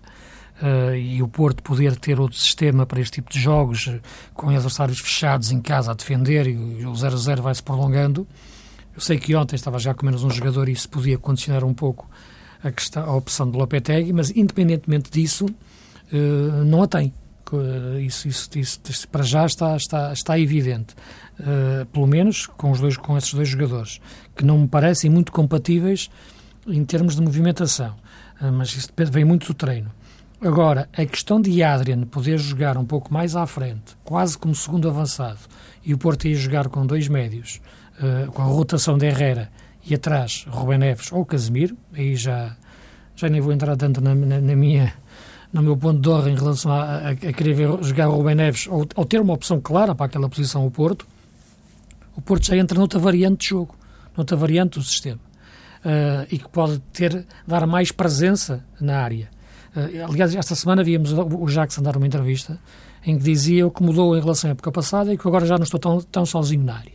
uh, 0.62 0.94
e 0.94 1.22
o 1.22 1.28
Porto 1.28 1.62
poder 1.62 1.96
ter 1.96 2.20
outro 2.20 2.38
sistema 2.38 2.86
para 2.86 3.00
este 3.00 3.14
tipo 3.14 3.30
de 3.30 3.40
jogos, 3.40 3.86
uh, 3.86 4.00
com 4.34 4.48
adversários 4.48 5.00
fechados 5.00 5.50
em 5.50 5.60
casa 5.60 5.90
a 5.90 5.94
defender 5.94 6.46
e 6.46 6.86
o 6.86 6.92
0-0 6.92 7.40
vai-se 7.40 7.62
prolongando. 7.62 8.26
Eu 8.94 9.00
sei 9.00 9.18
que 9.18 9.34
ontem 9.34 9.56
estava 9.56 9.78
já 9.78 9.94
com 9.94 10.04
menos 10.04 10.24
um 10.24 10.30
jogador 10.30 10.68
e 10.68 10.72
isso 10.72 10.88
podia 10.88 11.16
condicionar 11.18 11.64
um 11.64 11.74
pouco 11.74 12.08
a, 12.62 12.70
questão, 12.70 13.04
a 13.04 13.14
opção 13.14 13.50
do 13.50 13.58
Lopetegui, 13.58 14.12
mas 14.12 14.30
independentemente 14.30 15.10
disso, 15.10 15.46
uh, 15.46 16.64
não 16.64 16.82
a 16.82 16.86
tem. 16.86 17.12
Isso, 18.00 18.28
isso, 18.28 18.48
isso, 18.54 18.80
isso, 18.88 19.08
para 19.08 19.24
já 19.24 19.44
está, 19.44 19.76
está, 19.76 20.12
está 20.12 20.38
evidente. 20.38 20.94
Uh, 21.40 21.84
pelo 21.86 22.06
menos 22.06 22.46
com, 22.46 22.70
os 22.70 22.78
dois, 22.78 22.96
com 22.96 23.16
esses 23.16 23.34
dois 23.34 23.48
jogadores, 23.48 24.00
que 24.36 24.44
não 24.44 24.58
me 24.58 24.68
parecem 24.68 25.10
muito 25.10 25.32
compatíveis 25.32 26.08
em 26.66 26.84
termos 26.84 27.16
de 27.16 27.22
movimentação. 27.22 27.96
Uh, 28.40 28.52
mas 28.52 28.76
isso 28.76 28.90
vem 29.10 29.24
muito 29.24 29.48
do 29.48 29.54
treino. 29.54 29.90
Agora, 30.42 30.88
a 30.96 31.04
questão 31.04 31.38
de 31.38 31.62
Adrian 31.62 32.06
poder 32.06 32.38
jogar 32.38 32.78
um 32.78 32.84
pouco 32.84 33.12
mais 33.12 33.36
à 33.36 33.46
frente, 33.46 33.94
quase 34.02 34.38
como 34.38 34.54
segundo 34.54 34.88
avançado, 34.88 35.38
e 35.84 35.92
o 35.92 35.98
Porto 35.98 36.26
ia 36.26 36.34
jogar 36.34 36.70
com 36.70 36.86
dois 36.86 37.08
médios, 37.08 37.60
uh, 37.98 38.32
com 38.32 38.40
a 38.40 38.46
rotação 38.46 38.96
de 38.96 39.04
Herrera 39.04 39.50
e 39.84 39.94
atrás 39.94 40.46
Rubén 40.48 40.78
Neves 40.78 41.12
ou 41.12 41.26
Casemiro, 41.26 41.76
aí 41.92 42.16
já, 42.16 42.56
já 43.14 43.28
nem 43.28 43.38
vou 43.38 43.52
entrar 43.52 43.76
tanto 43.76 44.00
na, 44.00 44.14
na, 44.14 44.40
na 44.40 44.56
minha, 44.56 44.94
no 45.52 45.62
meu 45.62 45.76
ponto 45.76 46.00
de 46.00 46.08
honra 46.08 46.30
em 46.30 46.36
relação 46.36 46.72
a, 46.72 46.84
a, 46.84 47.10
a 47.10 47.16
querer 47.16 47.52
ver 47.52 47.82
jogar 47.82 48.08
o 48.08 48.16
Rubén 48.16 48.36
Neves 48.36 48.66
ou, 48.66 48.88
ou, 48.94 49.04
ter 49.04 49.20
uma 49.20 49.34
opção 49.34 49.60
clara 49.60 49.94
para 49.94 50.06
aquela 50.06 50.26
posição 50.26 50.66
o 50.66 50.70
Porto, 50.70 51.06
o 52.16 52.22
Porto 52.22 52.46
já 52.46 52.56
entra 52.56 52.78
noutra 52.78 52.98
variante 52.98 53.42
de 53.42 53.48
jogo, 53.50 53.76
noutra 54.16 54.38
variante 54.38 54.78
do 54.78 54.84
sistema, 54.84 55.20
uh, 55.84 56.26
e 56.30 56.38
que 56.38 56.48
pode 56.48 56.78
ter, 56.94 57.26
dar 57.46 57.66
mais 57.66 57.92
presença 57.92 58.64
na 58.80 59.02
área. 59.02 59.28
Uh, 59.76 60.04
aliás, 60.08 60.34
esta 60.34 60.54
semana 60.54 60.82
víamos 60.82 61.12
o 61.12 61.46
Jackson 61.46 61.82
dar 61.82 61.96
uma 61.96 62.06
entrevista 62.06 62.58
em 63.04 63.16
que 63.16 63.24
dizia 63.24 63.68
que 63.70 63.82
mudou 63.82 64.16
em 64.16 64.20
relação 64.20 64.50
à 64.50 64.52
época 64.52 64.72
passada 64.72 65.12
e 65.12 65.18
que 65.18 65.26
agora 65.26 65.46
já 65.46 65.56
não 65.56 65.64
estou 65.64 65.80
tão, 65.80 66.00
tão 66.00 66.26
sozinho 66.26 66.64
na 66.64 66.76
área. 66.76 66.92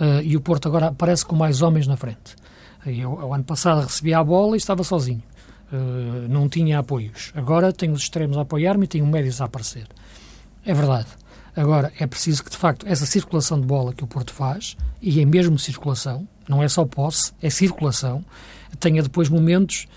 Uh, 0.00 0.22
e 0.22 0.36
o 0.36 0.40
Porto 0.40 0.68
agora 0.68 0.88
aparece 0.88 1.24
com 1.24 1.36
mais 1.36 1.62
homens 1.62 1.86
na 1.86 1.96
frente. 1.96 2.36
Eu, 2.86 3.12
o 3.12 3.34
ano 3.34 3.44
passado 3.44 3.82
recebia 3.82 4.18
a 4.18 4.24
bola 4.24 4.56
e 4.56 4.58
estava 4.58 4.84
sozinho. 4.84 5.22
Não 6.28 6.48
tinha 6.48 6.78
apoios. 6.78 7.32
Agora 7.34 7.72
tenho 7.72 7.92
os 7.92 8.02
extremos 8.02 8.38
a 8.38 8.42
apoiar-me 8.42 8.84
e 8.84 8.86
tenho 8.86 9.04
médios 9.04 9.40
a 9.40 9.46
aparecer. 9.46 9.88
É 10.64 10.72
verdade. 10.72 11.08
Agora, 11.56 11.92
é 11.98 12.06
preciso 12.06 12.44
que, 12.44 12.50
de 12.50 12.56
facto, 12.56 12.86
essa 12.86 13.04
circulação 13.04 13.60
de 13.60 13.66
bola 13.66 13.92
que 13.92 14.04
o 14.04 14.06
Porto 14.06 14.32
faz, 14.32 14.76
e 15.02 15.20
é 15.20 15.24
mesmo 15.24 15.58
circulação, 15.58 16.28
não 16.48 16.62
é 16.62 16.68
só 16.68 16.84
posse, 16.84 17.32
é 17.42 17.50
circulação, 17.50 18.24
tenha 18.78 19.02
depois 19.02 19.28
momentos 19.28 19.88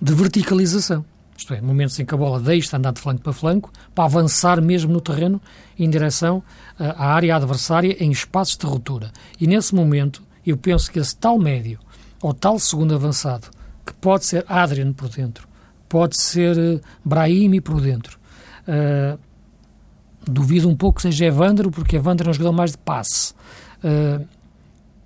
de 0.00 0.14
verticalização. 0.14 1.04
Isto 1.36 1.54
é, 1.54 1.60
momentos 1.60 1.98
em 1.98 2.04
que 2.04 2.14
a 2.14 2.16
bola 2.16 2.40
deixa 2.40 2.76
andar 2.76 2.92
de 2.92 3.00
flanco 3.00 3.22
para 3.22 3.32
flanco 3.32 3.72
para 3.94 4.04
avançar 4.04 4.60
mesmo 4.60 4.92
no 4.92 5.00
terreno 5.00 5.40
em 5.78 5.90
direção 5.90 6.38
uh, 6.78 6.84
à 6.96 7.12
área 7.14 7.36
adversária 7.36 7.96
em 8.02 8.10
espaços 8.10 8.56
de 8.56 8.66
ruptura. 8.66 9.10
E 9.40 9.46
nesse 9.46 9.74
momento, 9.74 10.22
eu 10.46 10.56
penso 10.56 10.90
que 10.90 10.98
esse 10.98 11.16
tal 11.16 11.38
médio 11.38 11.78
ou 12.22 12.32
tal 12.32 12.58
segundo 12.58 12.94
avançado, 12.94 13.48
que 13.84 13.92
pode 13.94 14.24
ser 14.24 14.44
Adrian 14.48 14.92
por 14.92 15.08
dentro, 15.08 15.48
pode 15.88 16.20
ser 16.20 16.56
uh, 16.56 16.80
Brahimi 17.04 17.60
por 17.60 17.80
dentro, 17.80 18.18
uh, 18.68 19.18
duvido 20.24 20.68
um 20.68 20.76
pouco 20.76 20.96
que 20.96 21.02
seja 21.02 21.26
Evandro, 21.26 21.70
porque 21.70 21.96
Evandro 21.96 22.28
é 22.28 22.30
um 22.30 22.34
jogador 22.34 22.52
mais 22.52 22.70
de 22.70 22.78
passe. 22.78 23.34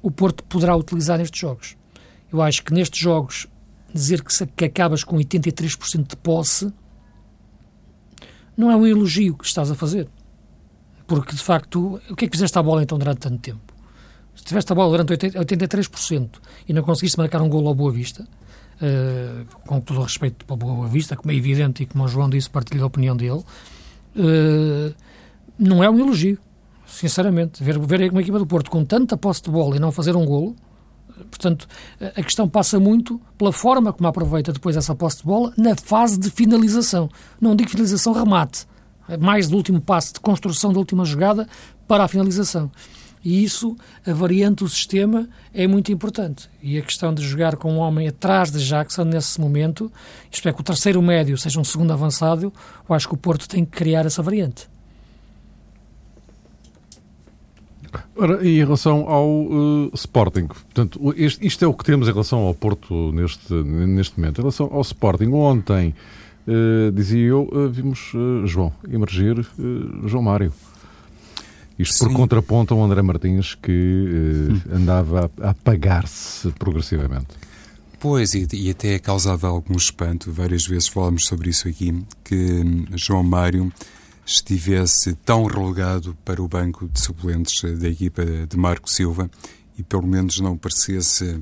O 0.00 0.12
Porto 0.12 0.44
poderá 0.44 0.76
utilizar 0.76 1.18
nestes 1.18 1.40
jogos. 1.40 1.76
Eu 2.32 2.40
acho 2.40 2.62
que 2.62 2.72
nestes 2.72 3.00
jogos 3.00 3.48
dizer 3.92 4.22
que, 4.22 4.46
que 4.46 4.64
acabas 4.64 5.04
com 5.04 5.16
83% 5.16 6.08
de 6.08 6.16
posse 6.16 6.72
não 8.56 8.70
é 8.70 8.76
um 8.76 8.86
elogio 8.86 9.36
que 9.36 9.46
estás 9.46 9.70
a 9.70 9.74
fazer. 9.74 10.08
Porque, 11.06 11.34
de 11.34 11.42
facto, 11.42 12.00
o 12.10 12.16
que 12.16 12.26
é 12.26 12.28
que 12.28 12.36
fizeste 12.36 12.58
a 12.58 12.62
bola 12.62 12.82
então 12.82 12.98
durante 12.98 13.20
tanto 13.20 13.38
tempo? 13.38 13.72
Se 14.34 14.44
tiveste 14.44 14.70
a 14.72 14.74
bola 14.74 14.90
durante 14.90 15.14
83% 15.14 16.28
e 16.68 16.72
não 16.72 16.82
conseguiste 16.82 17.16
marcar 17.18 17.40
um 17.40 17.48
gol 17.48 17.66
ao 17.66 17.74
Boa 17.74 17.90
Vista, 17.90 18.22
uh, 18.22 19.46
com 19.66 19.80
todo 19.80 20.00
o 20.00 20.02
respeito 20.02 20.44
para 20.44 20.54
o 20.54 20.56
Boa 20.56 20.86
Vista, 20.86 21.16
como 21.16 21.32
é 21.32 21.34
evidente 21.34 21.82
e 21.82 21.86
como 21.86 22.04
o 22.04 22.08
João 22.08 22.28
disse, 22.28 22.50
partilho 22.50 22.82
a 22.82 22.86
opinião 22.86 23.16
dele, 23.16 23.42
uh, 24.16 24.94
não 25.58 25.82
é 25.82 25.88
um 25.88 25.98
elogio, 25.98 26.38
sinceramente. 26.86 27.62
Ver, 27.64 27.78
ver 27.78 28.10
uma 28.10 28.20
equipa 28.20 28.38
do 28.38 28.46
Porto 28.46 28.70
com 28.70 28.84
tanta 28.84 29.16
posse 29.16 29.42
de 29.42 29.50
bola 29.50 29.76
e 29.76 29.78
não 29.78 29.90
fazer 29.90 30.14
um 30.14 30.24
golo, 30.24 30.54
portanto, 31.30 31.66
a 32.00 32.22
questão 32.22 32.48
passa 32.48 32.78
muito 32.78 33.20
pela 33.36 33.52
forma 33.52 33.92
como 33.92 34.08
aproveita 34.08 34.52
depois 34.52 34.76
essa 34.76 34.94
posse 34.94 35.18
de 35.18 35.24
bola 35.24 35.52
na 35.56 35.74
fase 35.76 36.18
de 36.18 36.30
finalização. 36.30 37.08
Não 37.40 37.54
digo 37.54 37.70
finalização 37.70 38.12
remate, 38.12 38.66
mais 39.20 39.48
do 39.48 39.56
último 39.56 39.80
passo 39.80 40.14
de 40.14 40.20
construção 40.20 40.72
da 40.72 40.78
última 40.78 41.04
jogada 41.04 41.46
para 41.86 42.04
a 42.04 42.08
finalização. 42.08 42.70
E 43.24 43.42
isso, 43.42 43.76
a 44.06 44.12
variante 44.12 44.62
do 44.62 44.68
sistema, 44.68 45.28
é 45.52 45.66
muito 45.66 45.90
importante. 45.90 46.48
E 46.62 46.78
a 46.78 46.82
questão 46.82 47.12
de 47.12 47.22
jogar 47.22 47.56
com 47.56 47.72
um 47.72 47.78
homem 47.78 48.08
atrás 48.08 48.50
de 48.50 48.64
Jackson 48.64 49.04
nesse 49.04 49.40
momento, 49.40 49.90
isto 50.30 50.48
é, 50.48 50.52
que 50.52 50.60
o 50.60 50.64
terceiro 50.64 51.02
médio 51.02 51.36
seja 51.36 51.60
um 51.60 51.64
segundo 51.64 51.92
avançado, 51.92 52.52
eu 52.88 52.94
acho 52.94 53.08
que 53.08 53.14
o 53.14 53.18
Porto 53.18 53.48
tem 53.48 53.64
que 53.64 53.72
criar 53.72 54.06
essa 54.06 54.22
variante. 54.22 54.68
Ora, 58.16 58.46
e 58.46 58.56
em 58.56 58.64
relação 58.64 59.08
ao 59.08 59.28
uh, 59.28 59.90
Sporting, 59.94 60.46
portanto, 60.46 61.14
este, 61.16 61.46
isto 61.46 61.64
é 61.64 61.68
o 61.68 61.74
que 61.74 61.84
temos 61.84 62.08
em 62.08 62.12
relação 62.12 62.40
ao 62.40 62.54
Porto 62.54 63.12
neste, 63.12 63.52
neste 63.52 64.18
momento. 64.18 64.38
Em 64.38 64.42
relação 64.42 64.68
ao 64.72 64.80
Sporting, 64.80 65.28
ontem, 65.28 65.94
uh, 66.46 66.92
dizia 66.92 67.26
eu, 67.26 67.48
uh, 67.52 67.68
vimos 67.68 68.12
João 68.44 68.72
emergir, 68.90 69.46
João 70.04 70.22
Mário. 70.22 70.52
Isto 71.78 71.98
Sim. 71.98 72.06
por 72.06 72.14
contraponto 72.14 72.74
ao 72.74 72.82
André 72.82 73.02
Martins, 73.02 73.54
que 73.54 73.70
hum. 73.72 74.60
andava 74.74 75.30
a 75.40 75.50
apagar-se 75.50 76.50
progressivamente. 76.58 77.28
Pois, 78.00 78.34
e, 78.34 78.46
e, 78.52 78.70
até 78.70 78.98
causava 78.98 79.48
algum 79.48 79.76
espanto, 79.76 80.30
várias 80.30 80.66
vezes 80.66 80.86
falamos 80.86 81.26
sobre 81.26 81.50
isso 81.50 81.68
aqui, 81.68 82.02
que 82.22 82.34
hum, 82.34 82.86
João 82.94 83.24
Mário 83.24 83.72
estivesse 84.28 85.14
tão 85.24 85.46
relegado 85.46 86.14
para 86.22 86.42
o 86.42 86.46
banco 86.46 86.86
de 86.86 87.00
suplentes 87.00 87.62
da 87.78 87.88
equipa 87.88 88.22
de 88.24 88.56
Marco 88.58 88.90
Silva 88.90 89.30
e 89.78 89.82
pelo 89.82 90.06
menos 90.06 90.38
não 90.38 90.52
aparecesse 90.52 91.40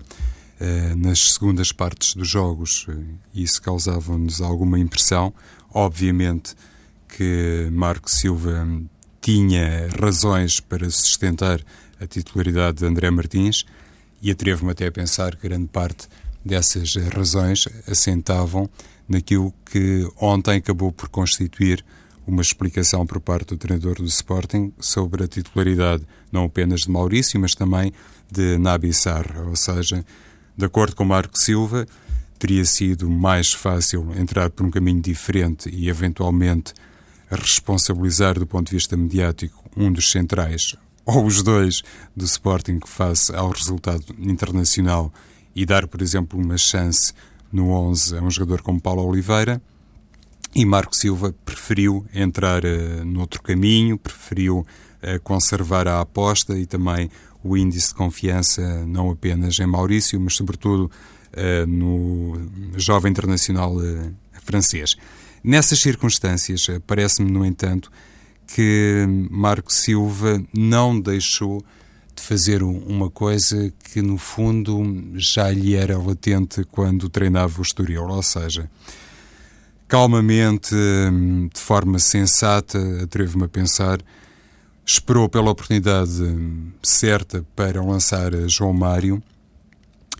eh, 0.60 0.94
nas 0.94 1.32
segundas 1.32 1.72
partes 1.72 2.14
dos 2.14 2.28
jogos. 2.28 2.86
Isso 3.34 3.60
causava-nos 3.60 4.40
alguma 4.40 4.78
impressão. 4.78 5.34
Obviamente 5.74 6.54
que 7.08 7.68
Marco 7.72 8.08
Silva 8.08 8.64
tinha 9.20 9.88
razões 10.00 10.60
para 10.60 10.88
sustentar 10.88 11.60
a 12.00 12.06
titularidade 12.06 12.78
de 12.78 12.86
André 12.86 13.10
Martins 13.10 13.64
e 14.22 14.30
atrevo-me 14.30 14.70
até 14.70 14.86
a 14.86 14.92
pensar 14.92 15.34
que 15.34 15.48
grande 15.48 15.66
parte 15.66 16.06
dessas 16.44 16.94
razões 17.12 17.66
assentavam 17.90 18.70
naquilo 19.08 19.52
que 19.64 20.08
ontem 20.20 20.58
acabou 20.58 20.92
por 20.92 21.08
constituir 21.08 21.84
uma 22.26 22.42
explicação 22.42 23.06
por 23.06 23.20
parte 23.20 23.48
do 23.48 23.56
treinador 23.56 23.96
do 23.96 24.06
Sporting 24.06 24.72
sobre 24.80 25.24
a 25.24 25.28
titularidade 25.28 26.04
não 26.30 26.44
apenas 26.44 26.82
de 26.82 26.90
Maurício, 26.90 27.38
mas 27.38 27.54
também 27.54 27.92
de 28.30 28.58
Nabi 28.58 28.92
Sarra. 28.92 29.42
Ou 29.46 29.54
seja, 29.54 30.04
de 30.56 30.64
acordo 30.64 30.96
com 30.96 31.04
Marco 31.04 31.38
Silva, 31.38 31.86
teria 32.38 32.64
sido 32.64 33.08
mais 33.08 33.52
fácil 33.52 34.12
entrar 34.18 34.50
por 34.50 34.66
um 34.66 34.70
caminho 34.70 35.00
diferente 35.00 35.70
e, 35.70 35.88
eventualmente, 35.88 36.74
responsabilizar 37.30 38.38
do 38.38 38.46
ponto 38.46 38.68
de 38.68 38.76
vista 38.76 38.96
mediático 38.96 39.64
um 39.76 39.92
dos 39.92 40.10
centrais 40.10 40.76
ou 41.06 41.24
os 41.24 41.42
dois 41.42 41.82
do 42.14 42.24
Sporting 42.24 42.80
face 42.84 43.34
ao 43.34 43.50
resultado 43.50 44.04
internacional 44.18 45.12
e 45.54 45.64
dar, 45.64 45.86
por 45.86 46.02
exemplo, 46.02 46.38
uma 46.38 46.58
chance 46.58 47.12
no 47.52 47.70
11 47.70 48.18
a 48.18 48.22
um 48.22 48.30
jogador 48.30 48.62
como 48.62 48.80
Paulo 48.80 49.04
Oliveira 49.06 49.62
e 50.56 50.64
Marco 50.64 50.96
Silva 50.96 51.34
preferiu 51.44 52.06
entrar 52.14 52.64
uh, 52.64 53.04
noutro 53.04 53.42
caminho, 53.42 53.98
preferiu 53.98 54.60
uh, 54.60 55.20
conservar 55.22 55.86
a 55.86 56.00
aposta 56.00 56.58
e 56.58 56.64
também 56.64 57.10
o 57.44 57.58
índice 57.58 57.88
de 57.88 57.94
confiança, 57.94 58.86
não 58.86 59.10
apenas 59.10 59.58
em 59.58 59.66
Maurício, 59.66 60.18
mas 60.18 60.34
sobretudo 60.34 60.90
uh, 60.90 61.66
no 61.66 62.40
jovem 62.74 63.10
internacional 63.10 63.76
uh, 63.76 64.10
francês. 64.44 64.96
Nessas 65.44 65.78
circunstâncias, 65.78 66.66
parece-me, 66.86 67.30
no 67.30 67.44
entanto, 67.44 67.92
que 68.46 69.04
Marco 69.30 69.70
Silva 69.70 70.42
não 70.56 70.98
deixou 70.98 71.62
de 72.14 72.22
fazer 72.22 72.62
uma 72.62 73.10
coisa 73.10 73.70
que, 73.92 74.00
no 74.00 74.16
fundo, 74.16 74.82
já 75.16 75.50
lhe 75.50 75.74
era 75.74 75.98
latente 75.98 76.64
quando 76.64 77.10
treinava 77.10 77.58
o 77.58 77.62
Estoril, 77.62 78.04
ou 78.04 78.22
seja, 78.22 78.70
calmamente, 79.88 80.74
hum, 80.74 81.48
de 81.52 81.60
forma 81.60 81.98
sensata, 81.98 82.78
atrevo-me 83.02 83.44
a 83.44 83.48
pensar, 83.48 84.00
esperou 84.84 85.28
pela 85.28 85.50
oportunidade 85.50 86.22
hum, 86.22 86.70
certa 86.82 87.44
para 87.54 87.82
lançar 87.82 88.32
João 88.48 88.72
Mário 88.72 89.22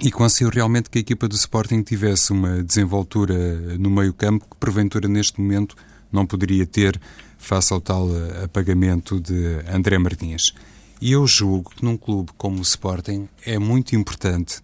e 0.00 0.11
conseguiu 0.11 0.50
realmente 0.50 0.90
que 0.90 0.99
a 0.99 1.00
equipa 1.00 1.26
do 1.26 1.34
Sporting 1.34 1.82
tivesse 1.82 2.32
uma 2.32 2.62
desenvoltura 2.62 3.34
no 3.78 3.91
meio-campo 3.91 4.47
que, 4.50 4.56
porventura, 4.56 5.08
neste 5.08 5.41
momento, 5.41 5.75
não 6.12 6.26
poderia 6.26 6.67
ter 6.67 7.00
face 7.38 7.73
ao 7.73 7.80
tal 7.80 8.08
eh, 8.14 8.45
apagamento 8.45 9.21
de 9.21 9.60
André 9.73 9.99
Martins. 9.99 10.52
E 11.00 11.12
eu 11.12 11.26
julgo 11.26 11.71
que 11.71 11.84
num 11.84 11.97
clube 11.97 12.30
como 12.36 12.58
o 12.58 12.62
Sporting 12.62 13.28
é 13.45 13.58
muito 13.58 13.95
importante 13.95 14.60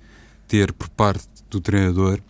ter 0.48 0.72
por 0.72 0.88
parte 0.88 1.26
do 1.50 1.60
treinador 1.60 2.20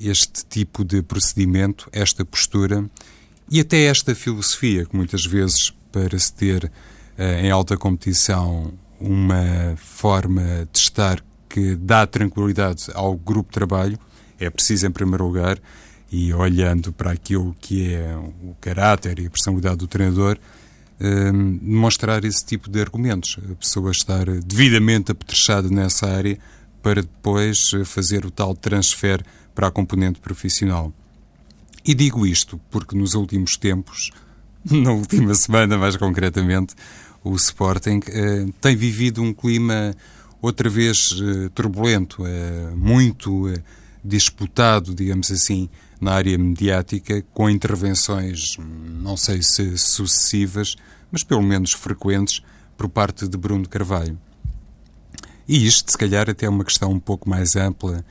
este 0.00 0.44
tipo 0.46 0.84
de 0.84 1.02
procedimento, 1.02 1.88
esta 1.92 2.24
postura 2.24 2.88
e 3.50 3.60
até 3.60 3.84
esta 3.84 4.14
filosofia 4.14 4.86
que 4.86 4.96
muitas 4.96 5.26
vezes 5.26 5.74
para 5.92 6.18
se 6.18 6.32
ter 6.32 6.64
uh, 6.64 7.22
em 7.22 7.50
alta 7.50 7.76
competição 7.76 8.72
uma 8.98 9.74
forma 9.76 10.68
de 10.72 10.78
estar 10.78 11.22
que 11.48 11.74
dá 11.74 12.06
tranquilidade 12.06 12.86
ao 12.94 13.16
grupo 13.16 13.50
de 13.50 13.54
trabalho 13.54 13.98
é 14.38 14.48
preciso 14.48 14.86
em 14.86 14.90
primeiro 14.90 15.26
lugar 15.26 15.58
e 16.10 16.32
olhando 16.32 16.92
para 16.92 17.12
aquilo 17.12 17.54
que 17.60 17.92
é 17.92 18.16
o 18.16 18.54
caráter 18.60 19.18
e 19.18 19.26
a 19.26 19.30
personalidade 19.30 19.76
do 19.76 19.86
treinador 19.86 20.38
uh, 20.38 21.32
demonstrar 21.58 22.24
esse 22.24 22.44
tipo 22.44 22.70
de 22.70 22.80
argumentos. 22.80 23.36
A 23.50 23.54
pessoa 23.54 23.90
estar 23.90 24.26
devidamente 24.42 25.12
apetrechada 25.12 25.68
nessa 25.68 26.06
área 26.08 26.38
para 26.82 27.02
depois 27.02 27.72
fazer 27.84 28.24
o 28.24 28.30
tal 28.30 28.54
transfer 28.54 29.22
para 29.60 29.68
a 29.68 29.70
componente 29.70 30.20
profissional. 30.20 30.90
E 31.84 31.94
digo 31.94 32.26
isto 32.26 32.58
porque 32.70 32.96
nos 32.96 33.12
últimos 33.12 33.58
tempos, 33.58 34.10
na 34.64 34.90
última 34.90 35.34
semana 35.34 35.76
mais 35.76 35.98
concretamente, 35.98 36.74
o 37.22 37.36
Sporting 37.36 38.00
eh, 38.08 38.46
tem 38.58 38.74
vivido 38.74 39.22
um 39.22 39.34
clima 39.34 39.94
outra 40.40 40.70
vez 40.70 41.14
eh, 41.20 41.50
turbulento, 41.52 42.24
eh, 42.26 42.72
muito 42.74 43.50
eh, 43.50 43.62
disputado, 44.02 44.94
digamos 44.94 45.30
assim, 45.30 45.68
na 46.00 46.12
área 46.12 46.38
mediática, 46.38 47.22
com 47.34 47.50
intervenções, 47.50 48.56
não 48.58 49.14
sei 49.18 49.42
se 49.42 49.76
sucessivas, 49.76 50.74
mas 51.12 51.22
pelo 51.22 51.42
menos 51.42 51.74
frequentes, 51.74 52.42
por 52.78 52.88
parte 52.88 53.28
de 53.28 53.36
Bruno 53.36 53.68
Carvalho. 53.68 54.18
E 55.46 55.66
isto, 55.66 55.92
se 55.92 55.98
calhar, 55.98 56.30
até 56.30 56.46
é 56.46 56.48
uma 56.48 56.64
questão 56.64 56.90
um 56.90 56.98
pouco 56.98 57.28
mais 57.28 57.56
ampla 57.56 58.02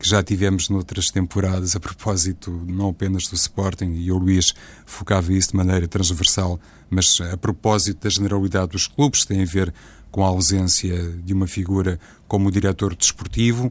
que 0.00 0.08
já 0.08 0.22
tivemos 0.22 0.70
noutras 0.70 1.10
temporadas 1.10 1.76
a 1.76 1.80
propósito 1.80 2.50
não 2.66 2.88
apenas 2.88 3.26
do 3.26 3.34
Sporting, 3.34 3.92
e 3.96 4.10
o 4.10 4.16
Luís 4.16 4.54
focava 4.86 5.30
isso 5.30 5.50
de 5.50 5.58
maneira 5.58 5.86
transversal, 5.86 6.58
mas 6.88 7.20
a 7.20 7.36
propósito 7.36 8.04
da 8.04 8.08
generalidade 8.08 8.72
dos 8.72 8.86
clubes, 8.86 9.26
tem 9.26 9.42
a 9.42 9.44
ver 9.44 9.74
com 10.10 10.24
a 10.24 10.28
ausência 10.28 10.96
de 11.22 11.34
uma 11.34 11.46
figura 11.46 12.00
como 12.26 12.48
o 12.48 12.50
diretor 12.50 12.96
desportivo, 12.96 13.70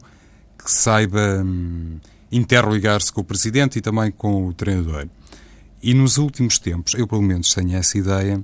que 0.63 0.72
saiba 0.72 1.42
hum, 1.44 1.98
interligar-se 2.32 3.12
com 3.12 3.22
o 3.22 3.24
presidente 3.24 3.80
e 3.80 3.82
também 3.82 4.12
com 4.12 4.48
o 4.48 4.54
treinador. 4.54 5.08
E 5.82 5.96
nos 5.96 6.20
últimos 6.20 6.60
tempos, 6.60 6.94
eu 6.94 7.08
pelo 7.08 7.24
menos 7.24 7.52
tenho 7.56 7.76
essa 7.76 7.98
ideia, 7.98 8.44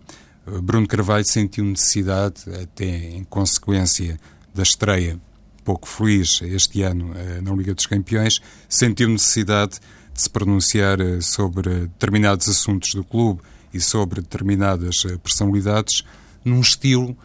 Bruno 0.63 0.88
Carvalho 0.88 1.26
sentiu 1.26 1.63
necessidade, 1.63 2.41
até 2.63 3.12
em 3.12 3.24
consequência 3.26 4.19
da 4.56 4.63
estreia 4.63 5.19
pouco 5.65 5.88
feliz 5.88 6.41
este 6.43 6.84
ano 6.84 7.12
eh, 7.15 7.41
na 7.41 7.51
Liga 7.51 7.73
dos 7.73 7.88
Campeões, 7.88 8.39
sentiu 8.69 9.10
necessidade 9.10 9.80
de 10.13 10.21
se 10.21 10.30
pronunciar 10.30 11.01
eh, 11.01 11.19
sobre 11.19 11.88
determinados 11.88 12.47
assuntos 12.47 12.93
do 12.93 13.04
clube 13.04 13.41
e 13.73 13.82
sobre 13.82 14.21
determinadas 14.21 15.04
eh, 15.06 15.17
personalidades 15.17 16.04
num 16.45 16.62
estilo 16.62 17.17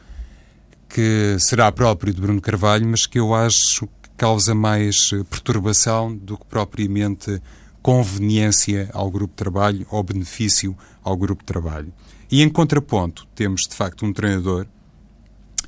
que 0.89 1.37
será 1.39 1.71
próprio 1.71 2.15
de 2.15 2.21
Bruno 2.21 2.41
Carvalho, 2.41 2.89
mas 2.89 3.07
que 3.07 3.21
eu 3.21 3.35
acho 3.35 3.87
que 4.03 4.09
causa 4.17 4.55
mais 4.55 5.11
perturbação 5.29 6.17
do 6.17 6.37
que 6.37 6.47
propriamente 6.47 7.41
conveniência 7.83 8.91
ao 8.93 9.11
grupo 9.11 9.33
de 9.33 9.37
trabalho 9.37 9.87
ou 9.91 10.03
benefício 10.03 10.77
ao 11.05 11.17
grupo 11.17 11.43
de 11.43 11.47
trabalho. 11.47 11.93
E 12.31 12.43
em 12.43 12.49
contraponto, 12.49 13.27
temos 13.35 13.63
de 13.63 13.75
facto 13.75 14.05
um 14.05 14.13
treinador 14.13 14.67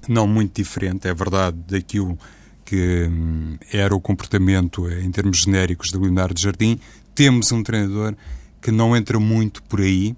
não 0.08 0.26
muito 0.26 0.56
diferente, 0.60 1.06
é 1.06 1.14
verdade, 1.14 1.56
daquilo 1.68 2.18
que 2.64 3.08
hum, 3.10 3.56
era 3.72 3.94
o 3.94 4.00
comportamento 4.00 4.88
em 4.90 5.10
termos 5.10 5.38
genéricos 5.38 5.90
de 5.90 5.98
Leonardo 5.98 6.40
Jardim, 6.40 6.78
temos 7.14 7.52
um 7.52 7.62
treinador 7.62 8.14
que 8.60 8.70
não 8.70 8.96
entra 8.96 9.18
muito 9.18 9.62
por 9.64 9.80
aí 9.80 10.16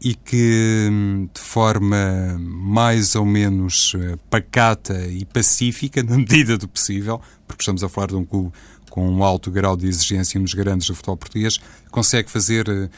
e 0.00 0.14
que, 0.14 0.88
hum, 0.90 1.28
de 1.32 1.40
forma 1.40 2.36
mais 2.38 3.14
ou 3.14 3.24
menos 3.24 3.92
eh, 3.96 4.16
pacata 4.28 5.06
e 5.06 5.24
pacífica, 5.24 6.02
na 6.04 6.16
medida 6.16 6.58
do 6.58 6.66
possível, 6.66 7.20
porque 7.46 7.62
estamos 7.62 7.84
a 7.84 7.88
falar 7.88 8.08
de 8.08 8.16
um 8.16 8.24
clube 8.24 8.52
com 8.90 9.08
um 9.08 9.22
alto 9.22 9.50
grau 9.50 9.76
de 9.76 9.86
exigência 9.86 10.40
nos 10.40 10.54
grandes 10.54 10.88
do 10.88 10.94
futebol 10.94 11.16
português, 11.16 11.58
consegue 11.90 12.30
fazer 12.30 12.68
eh, 12.68 12.88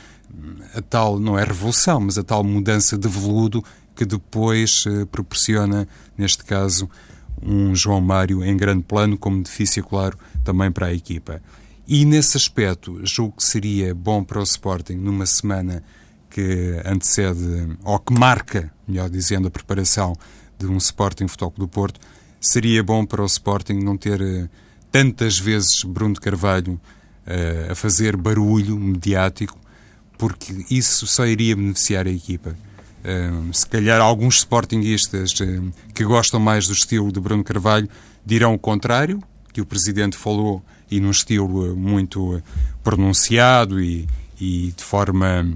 a 0.74 0.80
tal, 0.80 1.18
não 1.18 1.38
é 1.38 1.44
revolução, 1.44 2.00
mas 2.00 2.16
a 2.16 2.22
tal 2.22 2.42
mudança 2.42 2.96
de 2.96 3.06
veludo 3.06 3.62
que 3.94 4.04
depois 4.04 4.84
proporciona, 5.12 5.86
neste 6.18 6.42
caso, 6.44 6.90
um 7.44 7.74
João 7.74 8.00
Mário 8.00 8.42
em 8.44 8.56
grande 8.56 8.82
plano 8.82 9.18
como 9.18 9.36
benefício, 9.36 9.84
claro, 9.84 10.18
também 10.42 10.72
para 10.72 10.86
a 10.86 10.94
equipa. 10.94 11.42
E 11.86 12.04
nesse 12.04 12.36
aspecto, 12.36 13.00
julgo 13.04 13.36
que 13.36 13.44
seria 13.44 13.94
bom 13.94 14.24
para 14.24 14.40
o 14.40 14.42
Sporting, 14.42 14.94
numa 14.94 15.26
semana 15.26 15.82
que 16.30 16.80
antecede, 16.84 17.76
ou 17.84 17.98
que 17.98 18.12
marca, 18.12 18.72
melhor 18.88 19.10
dizendo, 19.10 19.48
a 19.48 19.50
preparação 19.50 20.16
de 20.58 20.66
um 20.66 20.78
Sporting 20.78 21.28
Futebol 21.28 21.54
do 21.58 21.68
Porto, 21.68 22.00
seria 22.40 22.82
bom 22.82 23.04
para 23.04 23.22
o 23.22 23.26
Sporting 23.26 23.74
não 23.74 23.96
ter 23.96 24.20
uh, 24.20 24.48
tantas 24.90 25.38
vezes 25.38 25.84
Bruno 25.84 26.14
Carvalho 26.14 26.80
uh, 27.26 27.72
a 27.72 27.74
fazer 27.74 28.16
barulho 28.16 28.78
mediático, 28.78 29.58
porque 30.16 30.64
isso 30.70 31.06
só 31.06 31.26
iria 31.26 31.54
beneficiar 31.54 32.06
a 32.06 32.10
equipa. 32.10 32.56
Se 33.52 33.66
calhar 33.66 34.00
alguns 34.00 34.36
sportinguistas 34.36 35.32
que 35.94 36.04
gostam 36.04 36.40
mais 36.40 36.66
do 36.66 36.72
estilo 36.72 37.12
de 37.12 37.20
Bruno 37.20 37.44
Carvalho 37.44 37.88
dirão 38.24 38.54
o 38.54 38.58
contrário, 38.58 39.22
que 39.52 39.60
o 39.60 39.66
Presidente 39.66 40.16
falou 40.16 40.62
e 40.90 41.00
num 41.00 41.10
estilo 41.10 41.76
muito 41.76 42.42
pronunciado 42.82 43.80
e, 43.80 44.08
e 44.40 44.72
de 44.76 44.82
forma 44.82 45.54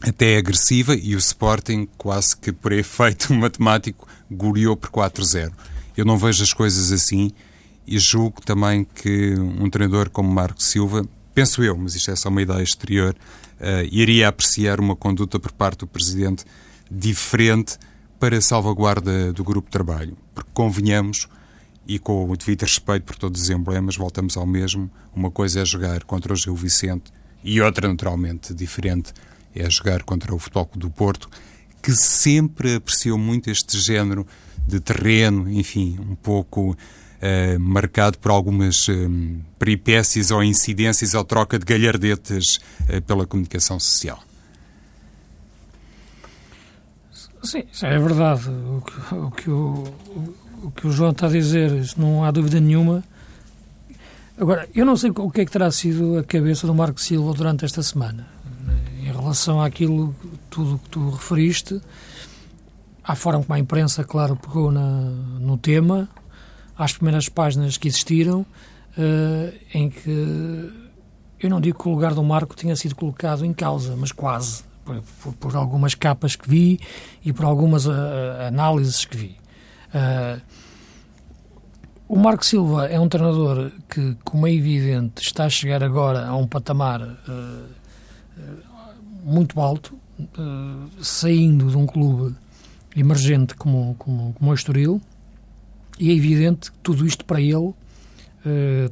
até 0.00 0.36
agressiva, 0.36 0.94
e 0.94 1.14
o 1.14 1.18
Sporting, 1.18 1.88
quase 1.96 2.36
que 2.36 2.52
por 2.52 2.70
efeito 2.72 3.32
matemático, 3.34 4.06
goleou 4.30 4.76
por 4.76 4.90
4-0. 4.90 5.52
Eu 5.96 6.04
não 6.04 6.18
vejo 6.18 6.42
as 6.42 6.52
coisas 6.52 6.92
assim 6.92 7.32
e 7.86 7.98
julgo 7.98 8.42
também 8.42 8.84
que 8.84 9.34
um 9.34 9.70
treinador 9.70 10.10
como 10.10 10.30
Marco 10.30 10.62
Silva, 10.62 11.06
penso 11.34 11.62
eu, 11.62 11.76
mas 11.76 11.94
isto 11.94 12.10
é 12.10 12.16
só 12.16 12.28
uma 12.28 12.42
ideia 12.42 12.62
exterior, 12.62 13.14
uh, 13.60 13.88
iria 13.90 14.28
apreciar 14.28 14.80
uma 14.80 14.96
conduta 14.96 15.38
por 15.38 15.52
parte 15.52 15.80
do 15.80 15.86
Presidente 15.86 16.44
diferente 16.90 17.78
para 18.18 18.38
a 18.38 18.40
salvaguarda 18.40 19.32
do 19.32 19.44
grupo 19.44 19.68
de 19.68 19.72
trabalho. 19.72 20.16
Porque 20.34 20.50
convenhamos, 20.52 21.28
e 21.86 21.98
com 21.98 22.28
o 22.28 22.36
devido 22.36 22.62
respeito 22.62 23.04
por 23.04 23.16
todos 23.16 23.42
os 23.42 23.50
emblemas, 23.50 23.96
voltamos 23.96 24.36
ao 24.36 24.46
mesmo. 24.46 24.90
Uma 25.14 25.30
coisa 25.30 25.60
é 25.60 25.64
jogar 25.64 26.04
contra 26.04 26.32
o 26.32 26.36
Gil 26.36 26.54
Vicente 26.54 27.12
e 27.44 27.60
outra, 27.60 27.88
naturalmente, 27.88 28.52
diferente, 28.52 29.12
é 29.54 29.68
jogar 29.70 30.02
contra 30.02 30.34
o 30.34 30.38
Futebol 30.38 30.68
do 30.74 30.90
Porto, 30.90 31.30
que 31.80 31.92
sempre 31.92 32.74
apreciou 32.74 33.16
muito 33.16 33.48
este 33.48 33.78
género 33.78 34.26
de 34.66 34.80
terreno, 34.80 35.48
enfim, 35.48 35.96
um 36.00 36.16
pouco 36.16 36.72
uh, 36.72 37.60
marcado 37.60 38.18
por 38.18 38.32
algumas 38.32 38.88
um, 38.88 39.38
peripécias 39.58 40.32
ou 40.32 40.42
incidências 40.42 41.14
ou 41.14 41.22
troca 41.24 41.58
de 41.58 41.64
galhardetas 41.64 42.58
uh, 42.88 43.00
pela 43.02 43.26
comunicação 43.26 43.78
social. 43.78 44.20
Sim, 47.46 47.62
isso 47.72 47.86
é 47.86 47.98
verdade. 47.98 48.48
O 48.50 48.82
que 48.82 49.14
o, 49.14 49.30
que 49.30 49.50
o, 49.50 49.84
o, 50.64 50.70
que 50.72 50.86
o 50.88 50.90
João 50.90 51.12
está 51.12 51.26
a 51.26 51.30
dizer, 51.30 51.72
não 51.96 52.24
há 52.24 52.30
dúvida 52.30 52.58
nenhuma. 52.60 53.04
Agora, 54.38 54.68
eu 54.74 54.84
não 54.84 54.96
sei 54.96 55.10
o 55.10 55.30
que 55.30 55.40
é 55.40 55.44
que 55.44 55.50
terá 55.50 55.70
sido 55.70 56.18
a 56.18 56.24
cabeça 56.24 56.66
do 56.66 56.74
Marco 56.74 57.00
Silva 57.00 57.32
durante 57.32 57.64
esta 57.64 57.82
semana. 57.82 58.26
Em 58.98 59.12
relação 59.12 59.62
àquilo, 59.62 60.14
tudo 60.50 60.78
que 60.78 60.90
tu 60.90 61.10
referiste, 61.10 61.80
à 63.02 63.14
forma 63.14 63.42
como 63.42 63.54
a 63.54 63.58
imprensa, 63.58 64.02
claro, 64.02 64.36
pegou 64.36 64.72
na, 64.72 64.82
no 65.40 65.56
tema, 65.56 66.08
às 66.76 66.92
primeiras 66.92 67.28
páginas 67.28 67.78
que 67.78 67.86
existiram, 67.86 68.40
uh, 68.40 69.54
em 69.72 69.88
que 69.88 70.70
eu 71.38 71.48
não 71.48 71.60
digo 71.60 71.78
que 71.80 71.88
o 71.88 71.92
lugar 71.92 72.12
do 72.12 72.24
Marco 72.24 72.56
tenha 72.56 72.74
sido 72.74 72.96
colocado 72.96 73.44
em 73.44 73.54
causa, 73.54 73.94
mas 73.96 74.10
quase, 74.10 74.64
por, 74.86 75.02
por, 75.22 75.34
por 75.34 75.56
algumas 75.56 75.94
capas 75.94 76.36
que 76.36 76.48
vi 76.48 76.80
e 77.24 77.32
por 77.32 77.44
algumas 77.44 77.86
uh, 77.86 77.92
análises 78.46 79.04
que 79.04 79.16
vi. 79.16 79.36
Uh, 79.92 80.40
o 82.08 82.16
Marco 82.16 82.46
Silva 82.46 82.86
é 82.86 82.98
um 83.00 83.08
treinador 83.08 83.72
que, 83.88 84.16
como 84.22 84.46
é 84.46 84.52
evidente, 84.52 85.20
está 85.20 85.44
a 85.44 85.50
chegar 85.50 85.82
agora 85.82 86.24
a 86.24 86.36
um 86.36 86.46
patamar 86.46 87.00
muito 89.24 89.60
alto, 89.60 89.98
saindo 91.02 91.68
de 91.68 91.76
um 91.76 91.84
clube 91.84 92.36
emergente 92.94 93.56
como, 93.56 93.96
como, 93.98 94.32
como 94.34 94.50
o 94.52 94.54
Estoril, 94.54 95.02
e 95.98 96.10
é 96.10 96.14
evidente 96.14 96.70
que 96.70 96.78
tudo 96.78 97.06
isto 97.06 97.24
para 97.24 97.40
ele 97.40 97.56
uh, 97.56 97.74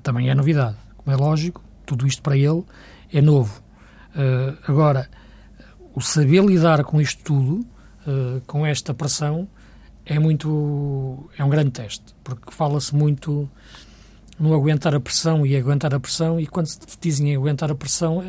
também 0.02 0.30
é 0.30 0.34
novidade. 0.34 0.76
Como 0.96 1.14
é 1.14 1.18
lógico, 1.18 1.62
tudo 1.84 2.06
isto 2.06 2.22
para 2.22 2.36
ele 2.36 2.64
é 3.12 3.20
novo. 3.20 3.62
Uh, 4.14 4.56
agora, 4.66 5.08
o 5.94 6.00
saber 6.00 6.44
lidar 6.44 6.84
com 6.84 7.00
isto 7.00 7.22
tudo, 7.22 7.66
uh, 8.06 8.40
com 8.46 8.66
esta 8.66 8.92
pressão, 8.92 9.48
é 10.04 10.18
muito. 10.18 11.30
é 11.38 11.44
um 11.44 11.48
grande 11.48 11.70
teste, 11.70 12.14
porque 12.22 12.50
fala-se 12.50 12.94
muito 12.94 13.48
no 14.38 14.52
aguentar 14.52 14.94
a 14.94 15.00
pressão 15.00 15.46
e 15.46 15.56
aguentar 15.56 15.94
a 15.94 16.00
pressão, 16.00 16.38
e 16.40 16.46
quando 16.46 16.66
se 16.66 16.78
dizem 17.00 17.34
aguentar 17.34 17.70
a 17.70 17.74
pressão, 17.74 18.24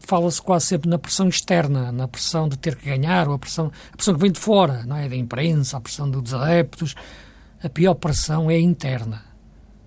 fala-se 0.00 0.40
quase 0.40 0.66
sempre 0.66 0.88
na 0.88 0.98
pressão 0.98 1.28
externa, 1.28 1.92
na 1.92 2.08
pressão 2.08 2.48
de 2.48 2.58
ter 2.58 2.76
que 2.76 2.86
ganhar, 2.86 3.28
ou 3.28 3.34
a 3.34 3.38
pressão, 3.38 3.70
a 3.92 3.96
pressão 3.96 4.14
que 4.14 4.20
vem 4.20 4.32
de 4.32 4.40
fora, 4.40 4.84
não 4.86 4.96
é? 4.96 5.08
Da 5.08 5.16
imprensa, 5.16 5.76
a 5.76 5.80
pressão 5.80 6.10
dos 6.10 6.32
adeptos. 6.32 6.94
A 7.62 7.68
pior 7.68 7.94
pressão 7.94 8.50
é 8.50 8.58
interna. 8.58 9.22